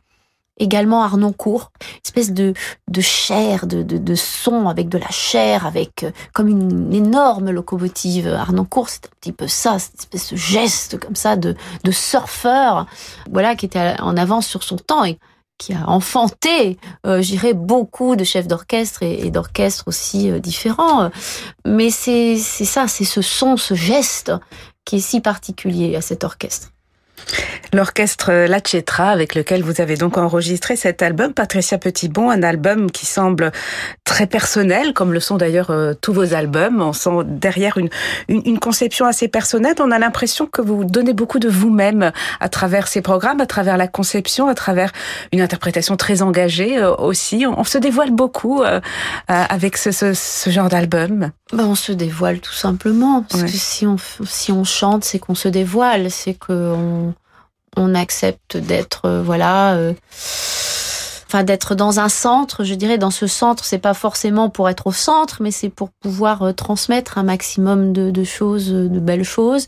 également 0.59 1.03
Arnoncourt, 1.03 1.73
une 1.81 2.01
espèce 2.05 2.33
de, 2.33 2.55
de 2.89 3.01
chair, 3.01 3.67
de, 3.67 3.83
de, 3.83 3.99
de, 3.99 4.15
son 4.15 4.69
avec 4.69 4.89
de 4.89 4.99
la 4.99 5.11
chair, 5.11 5.67
avec 5.67 6.05
euh, 6.05 6.11
comme 6.33 6.49
une, 6.49 6.95
énorme 6.95 7.51
locomotive. 7.51 8.29
Arnoncourt, 8.29 8.89
c'est 8.89 9.07
un 9.07 9.11
petit 9.21 9.33
peu 9.33 9.49
ça, 9.49 9.79
cette 9.79 9.99
espèce 9.99 10.33
de 10.33 10.37
geste 10.37 10.99
comme 11.01 11.17
ça 11.17 11.37
de, 11.37 11.57
de 11.83 11.91
surfeur, 11.91 12.87
voilà, 13.31 13.57
qui 13.57 13.67
était 13.67 13.95
en 14.01 14.17
avance 14.17 14.47
sur 14.47 14.63
son 14.63 14.77
temps. 14.77 15.05
Et 15.05 15.19
qui 15.61 15.75
a 15.75 15.89
enfanté, 15.89 16.79
euh, 17.07 17.21
j'irais, 17.21 17.53
beaucoup 17.53 18.17
de 18.17 18.25
chefs 18.25 18.49
d'orchestre 18.49 19.03
et, 19.03 19.31
d'orchestres 19.31 19.87
aussi 19.87 20.31
euh, 20.31 20.41
différents. 20.41 21.11
Mais 21.67 21.91
c'est 21.91 22.39
ça, 22.39 22.89
c'est 22.89 23.05
ce 23.05 23.21
son, 23.21 23.57
ce 23.57 23.75
geste 23.75 24.33
qui 24.87 24.97
est 24.97 25.01
si 25.01 25.21
particulier 25.21 25.95
à 25.95 26.01
cet 26.01 26.25
orchestre. 26.25 26.73
L'orchestre 27.73 28.33
La 28.49 28.59
Chetra, 28.59 29.11
avec 29.11 29.37
lequel 29.37 29.63
vous 29.63 29.81
avez 29.81 29.97
donc 29.97 30.19
enregistré 30.19 30.75
cet 30.75 31.03
album, 31.03 31.33
Patricia 31.33 31.79
Petitbon, 31.79 32.29
un 32.29 32.43
album 32.43 32.91
qui 32.91 33.07
semble 33.07 33.53
très 34.05 34.27
personnel, 34.27 34.93
comme 34.93 35.13
le 35.13 35.21
sont 35.21 35.37
d'ailleurs 35.37 35.71
euh, 35.71 35.95
tous 35.95 36.13
vos 36.13 36.35
albums. 36.35 36.83
On 36.83 36.93
sent 36.93 37.25
derrière 37.27 37.79
une, 37.79 37.89
une, 38.29 38.59
conception 38.59 39.07
assez 39.07 39.29
personnelle. 39.29 39.75
On 39.79 39.93
a 39.93 40.01
l'impression 40.01 40.47
que 40.47 40.61
vous 40.61 40.85
donnez 40.85 41.13
beaucoup 41.13 41.39
de 41.39 41.49
vous-même 41.49 42.11
à 42.41 42.49
travers 42.49 42.89
ces 42.89 43.03
programmes, 43.03 43.41
à 43.41 43.47
travers 43.47 43.77
la 43.77 43.87
conception, 43.87 44.49
à 44.49 44.55
travers 44.55 44.91
une 45.33 45.41
interprétation 45.41 45.97
très 45.97 46.23
engagée 46.23 46.77
euh, 46.77 46.93
aussi. 46.97 47.45
On, 47.47 47.63
se 47.63 47.79
dévoile 47.79 48.11
beaucoup 48.11 48.63
euh, 48.63 48.81
avec 49.29 49.77
ce, 49.77 49.93
ce, 49.93 50.51
genre 50.51 50.69
d'album. 50.69 51.31
Ben, 51.53 51.67
on 51.67 51.77
se 51.77 51.93
dévoile 51.93 52.41
tout 52.41 52.53
simplement. 52.53 53.25
Parce 53.29 53.45
que 53.45 53.49
si 53.49 53.87
on, 53.87 53.97
si 54.25 54.51
on 54.51 54.65
chante, 54.65 55.05
c'est 55.05 55.21
qu'on 55.21 55.37
se 55.37 55.49
dévoile. 55.49 56.11
C'est 56.11 56.35
qu'on 56.35 57.10
on 57.77 57.95
accepte 57.95 58.57
d'être 58.57 59.03
euh, 59.05 59.23
voilà 59.23 59.75
euh, 59.75 59.93
enfin 61.27 61.45
d'être 61.45 61.77
dans 61.77 62.01
un 62.01 62.09
centre 62.09 62.65
je 62.65 62.75
dirais. 62.75 62.99
Dans 62.99 63.13
ce 63.13 63.29
centre 63.29 63.65
c'est 63.65 63.79
pas 63.79 63.95
forcément 63.95 64.51
pour 64.51 64.69
être 64.69 64.89
au 64.89 64.93
centre 64.93 65.39
mais 65.41 65.53
c'est 65.53 65.69
pour 65.69 65.91
pouvoir 65.91 66.43
euh, 66.43 66.53
transmettre 66.53 67.19
un 67.19 67.23
maximum 67.23 67.93
de, 67.93 68.25
choses 68.25 68.71
de 68.71 68.99
belles 68.99 69.25
choses. 69.25 69.67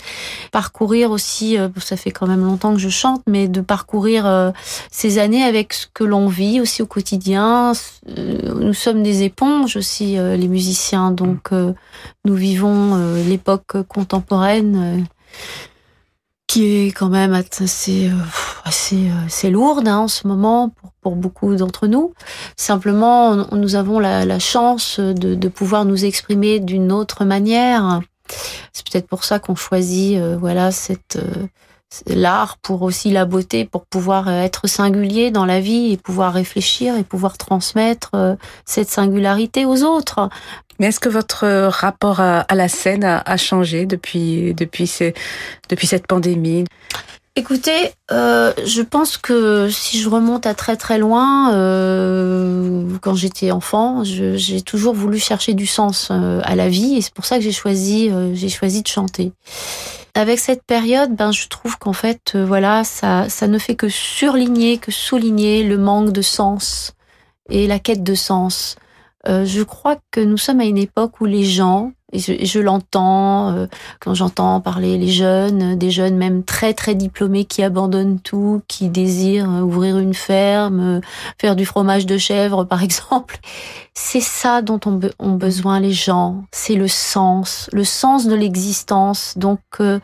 Parcourir 0.51 1.13
aussi 1.13 1.57
ça 1.79 1.97
fait 1.97 2.11
quand 2.11 2.27
même 2.27 2.45
longtemps 2.45 2.73
que 2.73 2.81
je 2.81 2.89
chante 2.89 3.23
mais 3.29 3.47
de 3.47 3.61
parcourir 3.61 4.53
ces 4.91 5.19
années 5.19 5.45
avec 5.45 5.73
ce 5.73 5.87
que 5.93 6.05
l'on 6.05 6.27
vit 6.27 6.61
aussi 6.61 6.83
au 6.83 6.87
quotidien. 6.87 7.73
Nous 8.07 8.75
sommes 8.75 9.03
des 9.03 9.23
éponges 9.23 9.77
aussi 9.77 10.17
les 10.17 10.49
musiciens. 10.49 11.13
Donc 11.13 11.51
nous 11.53 12.35
vivons 12.35 13.15
l'époque 13.27 13.83
contemporaine 13.89 15.07
qui 16.47 16.87
est 16.87 16.93
quand 16.93 17.09
même 17.09 17.33
assez, 17.33 18.11
euh, 18.11 19.09
c'est 19.29 19.51
lourde 19.51 19.89
hein, 19.89 19.99
en 19.99 20.09
ce 20.09 20.27
moment 20.27 20.69
pour, 20.69 20.93
pour 21.01 21.17
beaucoup 21.17 21.55
d'entre 21.55 21.87
nous. 21.87 22.13
Simplement, 22.57 23.49
nous 23.53 23.75
avons 23.75 23.99
la, 23.99 24.25
la 24.25 24.39
chance 24.39 25.01
de, 25.01 25.35
de, 25.35 25.49
pouvoir 25.49 25.85
nous 25.85 26.05
exprimer 26.05 26.61
d'une 26.61 26.93
autre 26.93 27.25
manière. 27.25 28.01
C'est 28.73 28.87
peut-être 28.87 29.09
pour 29.09 29.25
ça 29.25 29.39
qu'on 29.39 29.55
choisit 29.55 30.19
voilà 30.39 30.71
cette 30.71 31.19
l'art 32.07 32.59
pour 32.59 32.83
aussi 32.83 33.11
la 33.11 33.25
beauté, 33.25 33.65
pour 33.65 33.85
pouvoir 33.87 34.29
euh, 34.29 34.43
être 34.43 34.67
singulier 34.67 35.31
dans 35.31 35.45
la 35.45 35.61
vie 35.61 35.93
et 35.93 35.97
pouvoir 35.97 36.33
réfléchir 36.33 36.97
et 36.97 37.05
pouvoir 37.05 37.39
transmettre 37.39 38.11
euh, 38.15 38.35
cette 38.65 38.89
singularité 38.89 39.65
aux 39.65 39.83
autres. 39.83 40.29
Mais 40.79 40.87
est-ce 40.89 41.01
que 41.01 41.09
votre 41.09 41.47
rapport 41.69 42.21
à, 42.21 42.45
la 42.55 42.69
scène 42.69 43.05
a, 43.05 43.37
changé 43.37 43.87
depuis 43.87 44.53
depuis 44.55 44.87
ces, 44.87 45.15
depuis 45.69 45.87
cette 45.87 46.09
pandémie? 46.09 46.65
Écoutez, 47.37 47.93
euh, 48.11 48.53
je 48.65 48.83
pense 48.83 49.17
que 49.17 49.69
si 49.71 50.01
je 50.01 50.09
remonte 50.09 50.45
à 50.45 50.55
très 50.55 50.77
très 50.77 50.99
loin, 50.99 51.55
euh, 51.55 52.85
quand 53.01 53.15
j'étais 53.15 53.53
enfant, 53.53 54.03
j'ai 54.03 54.61
toujours 54.63 54.95
voulu 54.95 55.19
chercher 55.19 55.55
du 55.55 55.67
sens 55.67 56.11
à 56.11 56.57
la 56.57 56.69
vie 56.69 56.97
et 56.97 57.01
c'est 57.01 57.15
pour 57.15 57.27
ça 57.27 57.37
que 57.37 57.43
j'ai 57.43 57.53
choisi 57.53 58.11
j'ai 58.35 58.49
choisi 58.49 58.83
de 58.83 58.89
chanter. 58.89 59.33
Avec 60.15 60.39
cette 60.39 60.63
période, 60.65 61.17
ben 61.17 61.33
je 61.33 61.49
trouve 61.49 61.79
qu'en 61.79 61.95
fait, 61.95 62.33
euh, 62.35 62.45
voilà, 62.45 62.85
ça, 62.85 63.31
ça 63.31 63.47
ne 63.49 63.59
fait 63.59 63.77
que 63.77 63.89
surligner, 63.89 64.77
que 64.77 64.91
souligner 64.91 65.63
le 65.63 65.79
manque 65.79 66.13
de 66.13 66.21
sens 66.21 66.93
et 67.49 67.67
la 67.67 67.79
quête 67.79 68.03
de 68.03 68.15
sens. 68.15 68.77
Euh, 69.27 69.47
je 69.47 69.63
crois 69.63 69.97
que 70.11 70.21
nous 70.21 70.37
sommes 70.37 70.61
à 70.61 70.65
une 70.65 70.77
époque 70.77 71.21
où 71.23 71.25
les 71.25 71.45
gens, 71.45 71.93
et 72.13 72.19
je, 72.19 72.61
l'entends 72.61 73.55
euh, 73.55 73.67
quand 74.01 74.13
j'entends 74.13 74.61
parler 74.61 74.99
les 74.99 75.09
jeunes, 75.09 75.77
des 75.77 75.91
jeunes 75.91 76.17
même 76.17 76.45
très 76.45 76.75
très 76.75 76.95
diplômés 76.95 77.47
qui 77.47 77.63
abandonnent 77.63 78.21
tout, 78.21 78.61
qui 78.69 78.91
désirent 78.91 79.49
ouvrir 79.49 79.99
une 79.99 80.13
ferme, 80.13 81.01
faire 81.41 81.57
du 81.57 81.65
fromage 81.65 82.05
de 82.05 82.19
chèvre 82.19 82.65
par 82.65 82.83
exemple. 82.85 83.39
C'est 83.95 84.21
ça 84.21 84.61
dont 84.61 84.81
ont, 84.85 85.01
ont 85.19 85.33
besoin 85.33 85.81
les 85.81 85.93
gens, 85.93 86.45
c'est 86.53 86.75
le 86.75 86.89
sens, 86.89 87.71
le 87.73 87.85
sens 87.85 88.27
de 88.27 88.35
l'existence. 88.35 89.35
Donc 89.39 89.61
euh, 89.81 89.99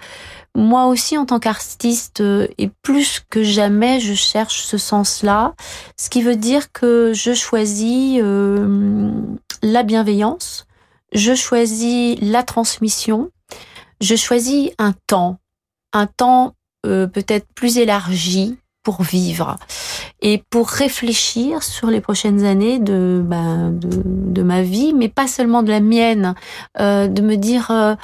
moi 0.54 0.86
aussi 0.86 1.18
en 1.18 1.26
tant 1.26 1.38
qu'artiste 1.38 2.22
euh, 2.22 2.48
et 2.56 2.70
plus 2.82 3.20
que 3.28 3.42
jamais 3.42 4.00
je 4.00 4.14
cherche 4.14 4.62
ce 4.62 4.78
sens-là, 4.78 5.52
ce 5.98 6.08
qui 6.08 6.22
veut 6.22 6.36
dire 6.36 6.72
que 6.72 7.12
je 7.14 7.34
choisis 7.34 8.18
la 9.62 9.82
bienveillance 9.82 10.67
je 11.12 11.34
choisis 11.34 12.18
la 12.20 12.42
transmission, 12.42 13.30
je 14.00 14.16
choisis 14.16 14.70
un 14.78 14.94
temps, 15.06 15.38
un 15.92 16.06
temps 16.06 16.54
euh, 16.86 17.06
peut-être 17.06 17.46
plus 17.54 17.78
élargi 17.78 18.56
pour 18.84 19.02
vivre 19.02 19.56
et 20.22 20.42
pour 20.50 20.68
réfléchir 20.68 21.62
sur 21.62 21.88
les 21.88 22.00
prochaines 22.00 22.44
années 22.44 22.78
de, 22.78 23.20
ben, 23.24 23.70
de, 23.72 24.42
ma 24.42 24.62
vie, 24.62 24.94
mais 24.94 25.08
pas 25.08 25.26
seulement 25.26 25.62
de 25.62 25.70
la 25.70 25.80
mienne, 25.80 26.34
euh, 26.80 27.08
de 27.08 27.20
me 27.20 27.36
dire 27.36 27.70
euh, 27.70 27.96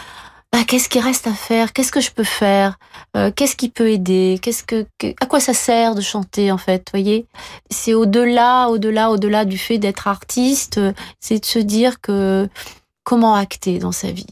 bah, 0.52 0.58
qu'est-ce 0.66 0.88
qui 0.88 0.98
reste 0.98 1.26
à 1.26 1.32
faire, 1.32 1.72
qu'est-ce 1.72 1.92
que 1.92 2.00
je 2.00 2.10
peux 2.10 2.24
faire, 2.24 2.78
qu'est-ce 3.36 3.56
qui 3.56 3.68
peut 3.68 3.90
aider, 3.90 4.38
qu'est-ce 4.42 4.64
que, 4.64 4.86
à 5.20 5.26
quoi 5.26 5.40
ça 5.40 5.54
sert 5.54 5.94
de 5.94 6.00
chanter 6.00 6.50
en 6.50 6.58
fait, 6.58 6.88
voyez? 6.92 7.26
C'est 7.70 7.94
au-delà, 7.94 8.68
au-delà, 8.68 9.10
au-delà 9.10 9.44
du 9.44 9.56
fait 9.56 9.78
d'être 9.78 10.08
artiste, 10.08 10.80
c'est 11.20 11.38
de 11.38 11.44
se 11.44 11.60
dire 11.60 12.00
que 12.00 12.48
comment 13.04 13.34
acter 13.34 13.78
dans 13.78 13.92
sa 13.92 14.10
vie. 14.10 14.26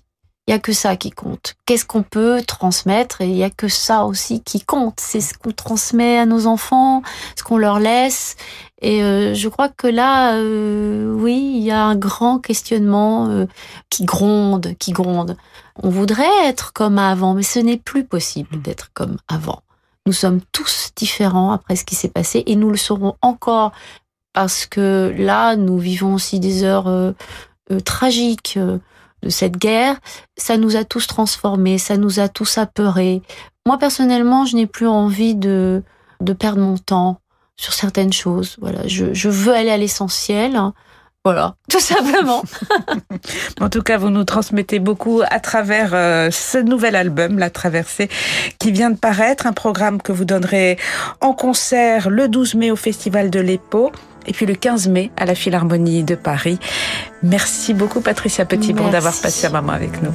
Il 0.49 0.51
y 0.51 0.55
a 0.55 0.59
que 0.59 0.73
ça 0.73 0.97
qui 0.97 1.13
compte. 1.13 1.55
Qu'est-ce 1.67 1.85
qu'on 1.85 2.03
peut 2.03 2.43
transmettre 2.45 3.21
et 3.21 3.29
il 3.29 3.37
y 3.37 3.45
a 3.45 3.51
que 3.51 3.69
ça 3.69 4.05
aussi 4.05 4.43
qui 4.43 4.61
compte. 4.61 4.99
C'est 4.99 5.21
ce 5.21 5.35
qu'on 5.35 5.53
transmet 5.53 6.19
à 6.19 6.27
nos 6.27 6.49
enfants, 6.49 7.03
ce 7.37 7.45
qu'on 7.45 7.59
leur 7.59 7.79
laisse. 7.79 8.37
Et 8.81 9.05
euh, 9.05 9.35
je 9.35 9.49
crois 9.49 9.69
que 9.69 9.87
là, 9.87 10.35
euh, 10.35 11.15
oui, 11.15 11.53
il 11.59 11.63
y 11.63 11.71
a 11.71 11.85
un 11.85 11.95
grand 11.95 12.41
questionnement 12.41 13.29
euh, 13.29 13.47
qui 13.89 14.05
gronde, 14.05 14.75
qui 14.81 14.91
gronde. 14.91 15.37
On 15.81 15.91
voudrait 15.91 16.47
être 16.47 16.73
comme 16.73 16.99
avant, 16.99 17.35
mais 17.35 17.45
ce 17.45 17.61
n'est 17.61 17.77
plus 17.77 18.05
possible 18.05 18.61
d'être 18.61 18.91
comme 18.95 19.19
avant. 19.29 19.63
Nous 20.07 20.13
sommes 20.13 20.41
tous 20.51 20.91
différents 20.97 21.53
après 21.53 21.77
ce 21.77 21.85
qui 21.85 21.95
s'est 21.95 22.09
passé 22.09 22.43
et 22.47 22.57
nous 22.57 22.71
le 22.71 22.77
serons 22.77 23.15
encore 23.23 23.71
parce 24.33 24.67
que 24.67 25.15
là, 25.17 25.55
nous 25.55 25.79
vivons 25.79 26.15
aussi 26.15 26.41
des 26.41 26.65
heures 26.65 27.15
tragique 27.81 28.55
euh, 28.57 28.79
de 29.23 29.29
cette 29.29 29.57
guerre, 29.57 29.97
ça 30.37 30.57
nous 30.57 30.77
a 30.77 30.85
tous 30.85 31.07
transformés, 31.07 31.79
ça 31.79 31.97
nous 31.97 32.21
a 32.21 32.29
tous 32.29 32.59
apeurés. 32.59 33.23
Moi 33.67 33.79
personnellement, 33.79 34.45
je 34.45 34.57
n'ai 34.57 34.67
plus 34.67 34.89
envie 34.89 35.35
de, 35.35 35.83
de 36.21 36.33
perdre 36.33 36.61
mon 36.61 36.77
temps 36.77 37.21
sur 37.57 37.73
certaines 37.73 38.13
choses. 38.13 38.57
Voilà, 38.61 38.87
je, 38.87 39.15
je 39.15 39.29
veux 39.29 39.55
aller 39.55 39.71
à 39.71 39.77
l'essentiel. 39.77 40.59
Voilà, 41.25 41.55
tout 41.71 41.81
simplement. 41.81 42.43
en 43.61 43.69
tout 43.69 43.83
cas, 43.83 43.97
vous 43.99 44.11
nous 44.11 44.25
transmettez 44.25 44.81
beaucoup 44.81 45.23
à 45.29 45.41
travers 45.41 45.95
euh, 45.95 46.31
ce 46.31 46.59
nouvel 46.59 46.97
album, 46.97 47.39
La 47.39 47.51
Traversée, 47.51 48.09
qui 48.59 48.73
vient 48.73 48.91
de 48.91 48.99
paraître, 48.99 49.47
un 49.47 49.53
programme 49.53 50.03
que 50.03 50.13
vous 50.13 50.25
donnerez 50.25 50.79
en 51.21 51.33
concert 51.33 52.11
le 52.11 52.29
12 52.29 52.55
mai 52.57 52.71
au 52.71 52.77
Festival 52.77 53.31
de 53.31 53.41
l'EPO 53.41 53.93
et 54.27 54.33
puis 54.33 54.47
le 54.47 54.55
15 54.55 54.89
mai 54.89 55.11
à 55.17 55.27
la 55.27 55.35
Philharmonie 55.35 56.05
de 56.05 56.15
Paris. 56.15 56.59
Merci 57.23 57.75
beaucoup 57.75 58.01
Patricia 58.01 58.45
Petitbon 58.45 58.91
d'avoir 58.91 59.15
passé 59.15 59.47
un 59.47 59.51
moment 59.51 59.73
avec 59.73 60.03
nous. 60.03 60.13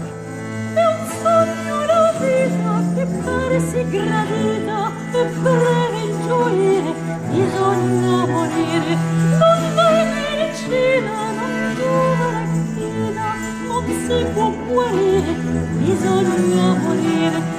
bisogna 15.80 16.76
morire 16.84 17.57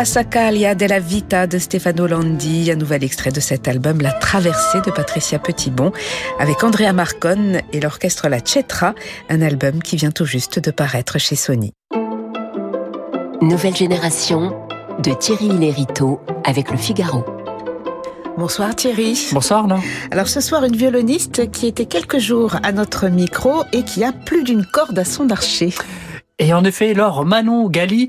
Passacaglia 0.00 0.74
della 0.74 0.98
Vita 0.98 1.46
de 1.46 1.58
Stefano 1.58 2.06
Landi, 2.06 2.70
un 2.70 2.76
nouvel 2.76 3.04
extrait 3.04 3.32
de 3.32 3.40
cet 3.40 3.68
album 3.68 4.00
La 4.00 4.12
Traversée 4.12 4.80
de 4.80 4.90
Patricia 4.90 5.38
Petitbon, 5.38 5.92
avec 6.38 6.64
Andrea 6.64 6.94
Marcon 6.94 7.60
et 7.70 7.80
l'orchestre 7.80 8.30
La 8.30 8.38
Cetra, 8.42 8.94
un 9.28 9.42
album 9.42 9.82
qui 9.82 9.96
vient 9.96 10.10
tout 10.10 10.24
juste 10.24 10.58
de 10.58 10.70
paraître 10.70 11.18
chez 11.18 11.36
Sony. 11.36 11.74
Nouvelle 13.42 13.76
génération 13.76 14.58
de 15.00 15.12
Thierry 15.12 15.50
Lériteau 15.50 16.22
avec 16.44 16.70
le 16.70 16.78
Figaro. 16.78 17.22
Bonsoir 18.38 18.74
Thierry. 18.74 19.28
Bonsoir 19.32 19.66
non. 19.66 19.80
Alors 20.10 20.28
ce 20.28 20.40
soir, 20.40 20.64
une 20.64 20.76
violoniste 20.76 21.50
qui 21.50 21.66
était 21.66 21.84
quelques 21.84 22.20
jours 22.20 22.56
à 22.62 22.72
notre 22.72 23.08
micro 23.08 23.64
et 23.74 23.82
qui 23.82 24.02
a 24.02 24.12
plus 24.12 24.44
d'une 24.44 24.64
corde 24.64 24.98
à 24.98 25.04
son 25.04 25.28
archer. 25.28 25.74
Et 26.38 26.54
en 26.54 26.64
effet, 26.64 26.94
Laure 26.94 27.26
Manon 27.26 27.68
Gali 27.68 28.08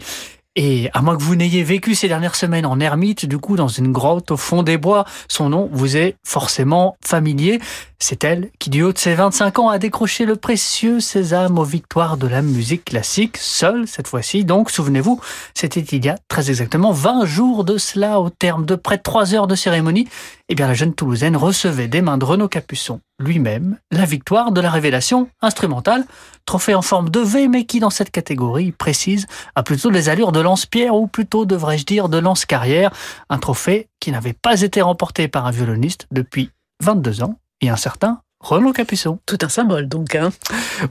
et 0.56 0.90
à 0.94 1.02
moins 1.02 1.16
que 1.16 1.24
vous 1.24 1.36
n'ayez 1.36 1.64
vécu 1.64 1.96
ces 1.96 2.08
dernières 2.08 2.36
semaines 2.36 2.66
en 2.66 2.80
ermite, 2.80 3.26
du 3.26 3.38
coup, 3.38 3.56
dans 3.56 3.70
une 3.70 3.92
grotte 3.92 4.32
au 4.32 4.38
fond 4.38 4.64
des 4.64 4.78
bois, 4.78 5.06
son 5.30 5.50
nom 5.50 5.70
vous 5.72 5.96
est 5.96 6.16
forcément 6.26 6.98
familier. 7.04 7.60
C'est 8.04 8.24
elle 8.24 8.50
qui, 8.58 8.72
du 8.72 8.82
haut 8.82 8.92
de 8.92 8.98
ses 8.98 9.14
25 9.14 9.60
ans, 9.60 9.70
a 9.70 9.78
décroché 9.78 10.26
le 10.26 10.36
précieux 10.36 11.00
sésame 11.00 11.60
aux 11.60 11.64
victoires 11.64 12.18
de 12.18 12.26
la 12.26 12.42
musique 12.42 12.86
classique, 12.86 13.38
seule 13.38 13.88
cette 13.88 14.08
fois-ci. 14.08 14.44
Donc, 14.44 14.72
souvenez-vous, 14.72 15.22
c'était 15.54 15.82
il 15.82 16.04
y 16.04 16.10
a 16.10 16.18
très 16.28 16.50
exactement 16.50 16.94
20 16.94 17.26
jours 17.26 17.64
de 17.64 17.78
cela, 17.78 18.20
au 18.20 18.32
terme 18.32 18.66
de 18.66 18.74
près 18.74 18.98
de 18.98 19.04
3 19.04 19.36
heures 19.36 19.46
de 19.46 19.54
cérémonie. 19.54 20.08
Eh 20.50 20.56
bien, 20.56 20.68
la 20.68 20.74
jeune 20.74 20.96
Toulousaine 20.96 21.38
recevait 21.38 21.88
des 21.88 22.02
mains 22.02 22.18
de 22.18 22.26
Renaud 22.26 22.48
Capuçon 22.48 23.02
lui-même 23.20 23.78
la 23.92 24.06
victoire 24.06 24.52
de 24.52 24.62
la 24.62 24.72
révélation 24.72 25.30
instrumentale, 25.44 26.04
trophée 26.48 26.74
en 26.74 26.82
forme 26.82 27.10
de 27.10 27.20
V, 27.20 27.48
mais 27.48 27.66
qui, 27.66 27.80
dans 27.80 27.92
cette 27.92 28.10
catégorie 28.10 28.72
précise, 28.72 29.28
a 29.54 29.62
plutôt 29.62 29.92
les 29.92 30.10
allures 30.10 30.32
de 30.32 30.40
lance-pierre, 30.40 30.96
ou 30.96 31.06
plutôt, 31.06 31.46
devrais-je 31.46 31.86
dire, 31.86 32.10
de 32.10 32.18
lance-carrière, 32.18 32.90
un 33.30 33.38
trophée 33.38 33.90
qui 34.00 34.12
n'avait 34.12 34.34
pas 34.34 34.62
été 34.62 34.82
remporté 34.82 35.28
par 35.28 35.46
un 35.46 35.52
violoniste 35.52 36.08
depuis 36.10 36.50
22 36.82 37.22
ans 37.22 37.36
et 37.62 37.70
un 37.70 37.76
certain 37.76 38.22
Renaud 38.42 38.74
Capuçon. 38.74 39.20
Tout 39.26 39.38
un 39.42 39.50
symbole 39.50 39.88
donc. 39.88 40.16
Hein 40.16 40.32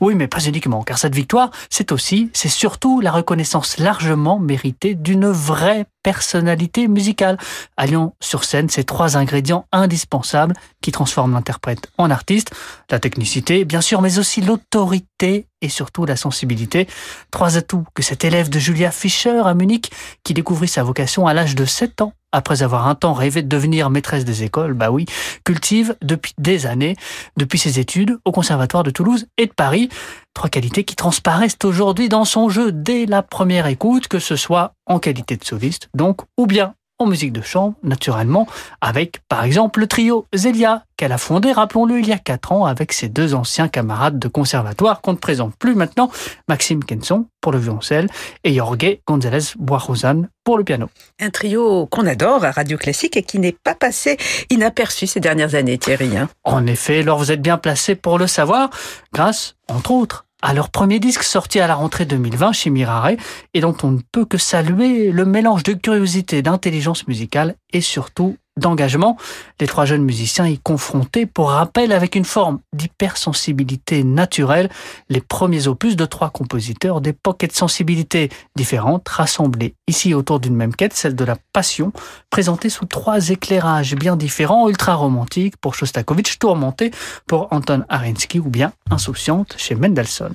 oui, 0.00 0.14
mais 0.14 0.28
pas 0.28 0.40
uniquement, 0.40 0.82
car 0.82 0.98
cette 0.98 1.14
victoire, 1.14 1.50
c'est 1.68 1.92
aussi, 1.92 2.30
c'est 2.32 2.48
surtout 2.48 3.00
la 3.00 3.10
reconnaissance 3.10 3.78
largement 3.78 4.38
méritée 4.38 4.94
d'une 4.94 5.26
vraie 5.26 5.86
personnalité 6.02 6.88
musicale, 6.88 7.36
alliant 7.76 8.14
sur 8.20 8.44
scène 8.44 8.70
ces 8.70 8.84
trois 8.84 9.16
ingrédients 9.16 9.66
indispensables 9.72 10.54
qui 10.80 10.92
transforment 10.92 11.34
l'interprète 11.34 11.90
en 11.98 12.10
artiste, 12.10 12.52
la 12.90 12.98
technicité 12.98 13.64
bien 13.64 13.80
sûr, 13.80 14.00
mais 14.00 14.18
aussi 14.18 14.40
l'autorité 14.40 15.46
et 15.60 15.68
surtout 15.68 16.06
la 16.06 16.16
sensibilité. 16.16 16.88
Trois 17.30 17.56
atouts 17.56 17.84
que 17.94 18.02
cet 18.02 18.24
élève 18.24 18.48
de 18.48 18.58
Julia 18.58 18.90
Fischer 18.90 19.42
à 19.44 19.52
Munich, 19.54 19.90
qui 20.24 20.32
découvrit 20.32 20.68
sa 20.68 20.82
vocation 20.82 21.26
à 21.26 21.34
l'âge 21.34 21.54
de 21.54 21.64
7 21.64 22.00
ans, 22.00 22.14
après 22.32 22.62
avoir 22.62 22.88
un 22.88 22.94
temps 22.94 23.12
rêvé 23.12 23.42
de 23.42 23.48
devenir 23.48 23.90
maîtresse 23.90 24.24
des 24.24 24.42
écoles, 24.42 24.74
bah 24.74 24.90
oui, 24.90 25.06
cultive 25.44 25.96
depuis 26.02 26.32
des 26.38 26.66
années, 26.66 26.96
depuis 27.36 27.58
ses 27.58 27.78
études 27.78 28.18
au 28.24 28.32
Conservatoire 28.32 28.82
de 28.82 28.90
Toulouse 28.90 29.26
et 29.36 29.46
de 29.46 29.52
Paris. 29.52 29.88
Trois 30.34 30.48
qualités 30.48 30.84
qui 30.84 30.96
transparaissent 30.96 31.58
aujourd'hui 31.64 32.08
dans 32.08 32.24
son 32.24 32.48
jeu 32.48 32.72
dès 32.72 33.06
la 33.06 33.22
première 33.22 33.66
écoute, 33.66 34.08
que 34.08 34.18
ce 34.18 34.36
soit 34.36 34.74
en 34.86 34.98
qualité 34.98 35.36
de 35.36 35.44
soliste, 35.44 35.88
donc, 35.94 36.20
ou 36.36 36.46
bien 36.46 36.74
en 37.00 37.06
musique 37.06 37.32
de 37.32 37.40
chambre, 37.40 37.74
naturellement, 37.82 38.46
avec 38.80 39.20
par 39.28 39.42
exemple 39.42 39.80
le 39.80 39.86
trio 39.86 40.26
Zelia, 40.34 40.84
qu'elle 40.96 41.12
a 41.12 41.18
fondé, 41.18 41.50
rappelons-le, 41.50 41.98
il 41.98 42.06
y 42.06 42.12
a 42.12 42.18
quatre 42.18 42.52
ans 42.52 42.66
avec 42.66 42.92
ses 42.92 43.08
deux 43.08 43.34
anciens 43.34 43.68
camarades 43.68 44.18
de 44.18 44.28
conservatoire 44.28 45.00
qu'on 45.00 45.12
ne 45.12 45.18
présente 45.18 45.56
plus 45.56 45.74
maintenant, 45.74 46.10
Maxime 46.46 46.84
Kenson 46.84 47.26
pour 47.40 47.52
le 47.52 47.58
violoncelle 47.58 48.08
et 48.44 48.54
Jorge 48.54 48.98
González 49.06 49.54
Boarosan 49.58 50.24
pour 50.44 50.58
le 50.58 50.64
piano. 50.64 50.88
Un 51.18 51.30
trio 51.30 51.86
qu'on 51.86 52.06
adore 52.06 52.44
à 52.44 52.50
Radio 52.50 52.76
Classique 52.76 53.16
et 53.16 53.22
qui 53.22 53.38
n'est 53.38 53.56
pas 53.64 53.74
passé 53.74 54.18
inaperçu 54.50 55.06
ces 55.06 55.20
dernières 55.20 55.54
années, 55.54 55.78
Thierry. 55.78 56.16
Hein. 56.18 56.28
en 56.44 56.66
effet, 56.66 57.00
alors 57.00 57.18
vous 57.18 57.32
êtes 57.32 57.42
bien 57.42 57.56
placé 57.56 57.94
pour 57.94 58.18
le 58.18 58.26
savoir, 58.26 58.68
grâce, 59.12 59.56
entre 59.68 59.92
autres, 59.92 60.26
à 60.42 60.54
leur 60.54 60.70
premier 60.70 60.98
disque 60.98 61.22
sorti 61.22 61.60
à 61.60 61.66
la 61.66 61.74
rentrée 61.74 62.04
2020 62.04 62.52
chez 62.52 62.70
Mirare 62.70 63.10
et 63.54 63.60
dont 63.60 63.76
on 63.82 63.90
ne 63.92 64.00
peut 64.12 64.24
que 64.24 64.38
saluer 64.38 65.10
le 65.10 65.24
mélange 65.24 65.62
de 65.62 65.72
curiosité, 65.72 66.42
d'intelligence 66.42 67.06
musicale 67.08 67.56
et 67.72 67.80
surtout 67.80 68.36
d'engagement. 68.60 69.16
Les 69.58 69.66
trois 69.66 69.84
jeunes 69.84 70.04
musiciens 70.04 70.46
y 70.46 70.58
confrontés, 70.58 71.26
pour 71.26 71.50
rappel, 71.50 71.92
avec 71.92 72.14
une 72.14 72.24
forme 72.24 72.60
d'hypersensibilité 72.72 74.04
naturelle, 74.04 74.68
les 75.08 75.20
premiers 75.20 75.66
opus 75.66 75.96
de 75.96 76.04
trois 76.04 76.30
compositeurs 76.30 77.00
d'époques 77.00 77.42
et 77.42 77.48
de 77.48 77.52
sensibilités 77.52 78.28
différentes, 78.54 79.08
rassemblés 79.08 79.74
ici 79.88 80.14
autour 80.14 80.38
d'une 80.40 80.54
même 80.54 80.74
quête, 80.74 80.94
celle 80.94 81.16
de 81.16 81.24
la 81.24 81.36
passion, 81.52 81.92
présentée 82.30 82.68
sous 82.68 82.84
trois 82.84 83.30
éclairages 83.30 83.96
bien 83.96 84.16
différents, 84.16 84.68
ultra 84.68 84.94
romantiques 84.94 85.56
pour 85.56 85.74
Shostakovich, 85.74 86.38
tourmenté 86.38 86.90
pour 87.26 87.48
Anton 87.50 87.84
Arinsky 87.88 88.38
ou 88.38 88.50
bien 88.50 88.72
insouciante 88.90 89.54
chez 89.56 89.74
Mendelssohn. 89.74 90.32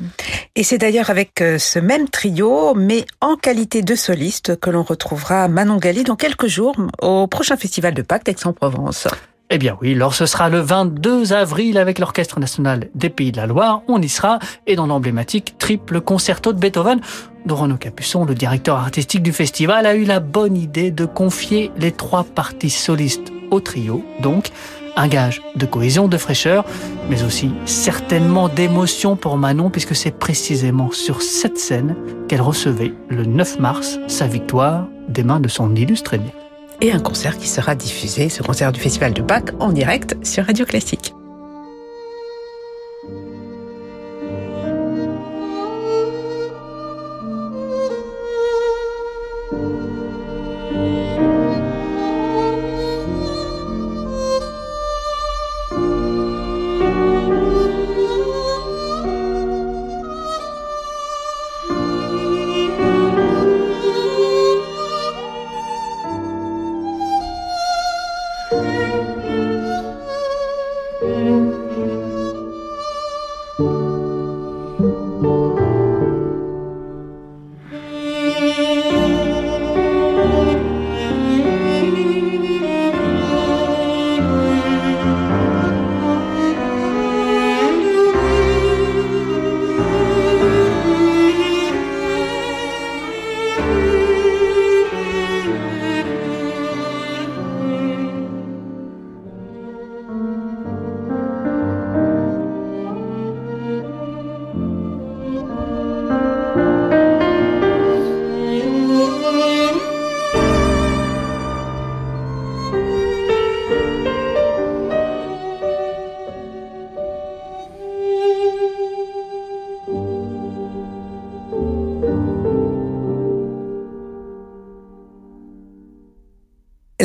Et 0.55 0.63
c'est 0.63 0.77
d'ailleurs 0.77 1.09
avec 1.09 1.41
euh, 1.41 1.57
ce 1.57 1.79
même 1.79 2.09
trio, 2.09 2.73
mais 2.75 3.05
en 3.21 3.35
qualité 3.35 3.81
de 3.81 3.95
soliste, 3.95 4.59
que 4.59 4.69
l'on 4.69 4.83
retrouvera 4.83 5.47
Manon 5.47 5.77
Gali 5.77 6.03
dans 6.03 6.15
quelques 6.15 6.47
jours 6.47 6.75
au 7.01 7.27
prochain 7.27 7.57
festival 7.57 7.93
de 7.93 8.01
Pâques 8.01 8.14
d'Aix-en-Provence. 8.23 9.07
Eh 9.51 9.59
bien 9.59 9.77
oui, 9.79 9.93
lors 9.93 10.15
ce 10.15 10.25
sera 10.25 10.49
le 10.49 10.59
22 10.59 11.33
avril 11.33 11.77
avec 11.77 11.99
l'Orchestre 11.99 12.39
national 12.39 12.89
des 12.95 13.09
Pays 13.09 13.31
de 13.31 13.37
la 13.37 13.45
Loire, 13.45 13.83
on 13.87 14.01
y 14.01 14.09
sera, 14.09 14.39
et 14.65 14.75
dans 14.75 14.87
l'emblématique 14.87 15.57
triple 15.59 16.01
concerto 16.01 16.51
de 16.51 16.59
Beethoven, 16.59 16.99
Renaud 17.47 17.77
Capuçon, 17.77 18.25
le 18.25 18.33
directeur 18.33 18.77
artistique 18.77 19.21
du 19.21 19.31
festival, 19.31 19.85
a 19.85 19.93
eu 19.93 20.03
la 20.03 20.19
bonne 20.19 20.57
idée 20.57 20.89
de 20.89 21.05
confier 21.05 21.71
les 21.77 21.91
trois 21.91 22.23
parties 22.23 22.71
solistes 22.71 23.31
au 23.51 23.59
trio, 23.59 24.03
donc 24.19 24.49
un 24.95 25.07
gage 25.07 25.43
de 25.55 25.65
cohésion, 25.67 26.07
de 26.07 26.17
fraîcheur, 26.17 26.65
mais 27.09 27.23
aussi 27.23 27.51
certainement 27.65 28.49
d'émotion 28.49 29.15
pour 29.15 29.37
Manon, 29.37 29.69
puisque 29.69 29.95
c'est 29.95 30.17
précisément 30.17 30.89
sur 30.91 31.21
cette 31.21 31.59
scène 31.59 31.95
qu'elle 32.27 32.41
recevait 32.41 32.93
le 33.09 33.25
9 33.25 33.59
mars 33.59 33.99
sa 34.07 34.25
victoire 34.25 34.87
des 35.07 35.23
mains 35.23 35.39
de 35.39 35.49
son 35.49 35.75
illustre 35.75 36.15
aîné 36.15 36.33
et 36.81 36.91
un 36.91 36.99
concert 36.99 37.37
qui 37.37 37.47
sera 37.47 37.75
diffusé, 37.75 38.29
ce 38.29 38.43
concert 38.43 38.71
du 38.71 38.79
Festival 38.79 39.13
de 39.13 39.21
Pâques, 39.21 39.51
en 39.59 39.71
direct 39.71 40.15
sur 40.25 40.45
Radio 40.45 40.65
Classique. 40.65 41.13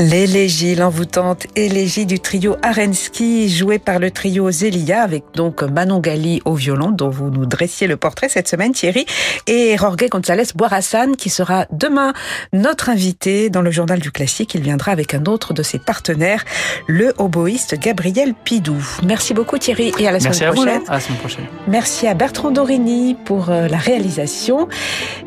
L'élégie, 0.01 0.77
l'envoûtante 0.77 1.47
élégie 1.57 2.07
du 2.07 2.21
trio 2.21 2.57
Arensky, 2.63 3.51
joué 3.51 3.79
par 3.79 3.99
le 3.99 4.11
trio 4.11 4.51
Zelia, 4.51 5.03
avec 5.03 5.25
donc 5.35 5.63
Manon 5.63 5.99
Gali 6.01 6.41
au 6.47 6.55
violon, 6.55 6.91
dont 6.91 7.11
vous 7.11 7.29
nous 7.29 7.45
dressiez 7.45 7.87
le 7.87 7.99
portrait 7.99 8.31
cette 8.31 8.49
semaine, 8.49 8.73
Thierry, 8.73 9.05
et 9.47 9.77
Jorge 9.77 10.09
González 10.09 10.45
Boirassan, 10.55 11.17
qui 11.17 11.29
sera 11.29 11.67
demain 11.71 12.15
notre 12.55 12.89
invité 12.89 13.51
dans 13.51 13.61
le 13.61 13.71
journal 13.71 13.99
du 13.99 14.11
classique. 14.11 14.55
Il 14.55 14.63
viendra 14.63 14.91
avec 14.91 15.13
un 15.13 15.27
autre 15.27 15.53
de 15.53 15.63
ses 15.63 15.79
partenaires, 15.79 16.47
le 16.87 17.13
oboïste 17.19 17.79
Gabriel 17.79 18.33
Pidou. 18.33 18.83
Merci 19.05 19.35
beaucoup 19.35 19.59
Thierry, 19.59 19.93
et 19.99 20.09
à 20.09 20.13
la 20.13 20.19
Merci 20.19 20.39
semaine 20.39 20.49
à 20.49 20.53
vous, 20.53 20.63
prochaine. 20.63 20.83
à 20.89 20.95
la 20.95 21.01
semaine 21.01 21.19
prochaine. 21.19 21.45
Merci 21.69 22.07
à 22.07 22.15
Bertrand 22.15 22.53
Dorini 22.53 23.17
pour 23.27 23.51
euh, 23.51 23.69
la 23.69 23.77
réalisation. 23.77 24.67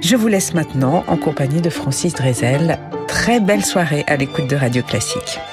Je 0.02 0.16
vous 0.16 0.30
laisse 0.30 0.56
maintenant 0.56 1.04
en 1.08 1.18
compagnie 1.18 1.62
de 1.62 1.70
Francis 1.70 2.16
Drezel. 2.16 2.80
Très 3.08 3.40
belle 3.40 3.64
soirée 3.64 4.04
à 4.08 4.16
l'écoute 4.16 4.48
de 4.50 4.56
Radio 4.64 4.82
Classique. 4.82 5.53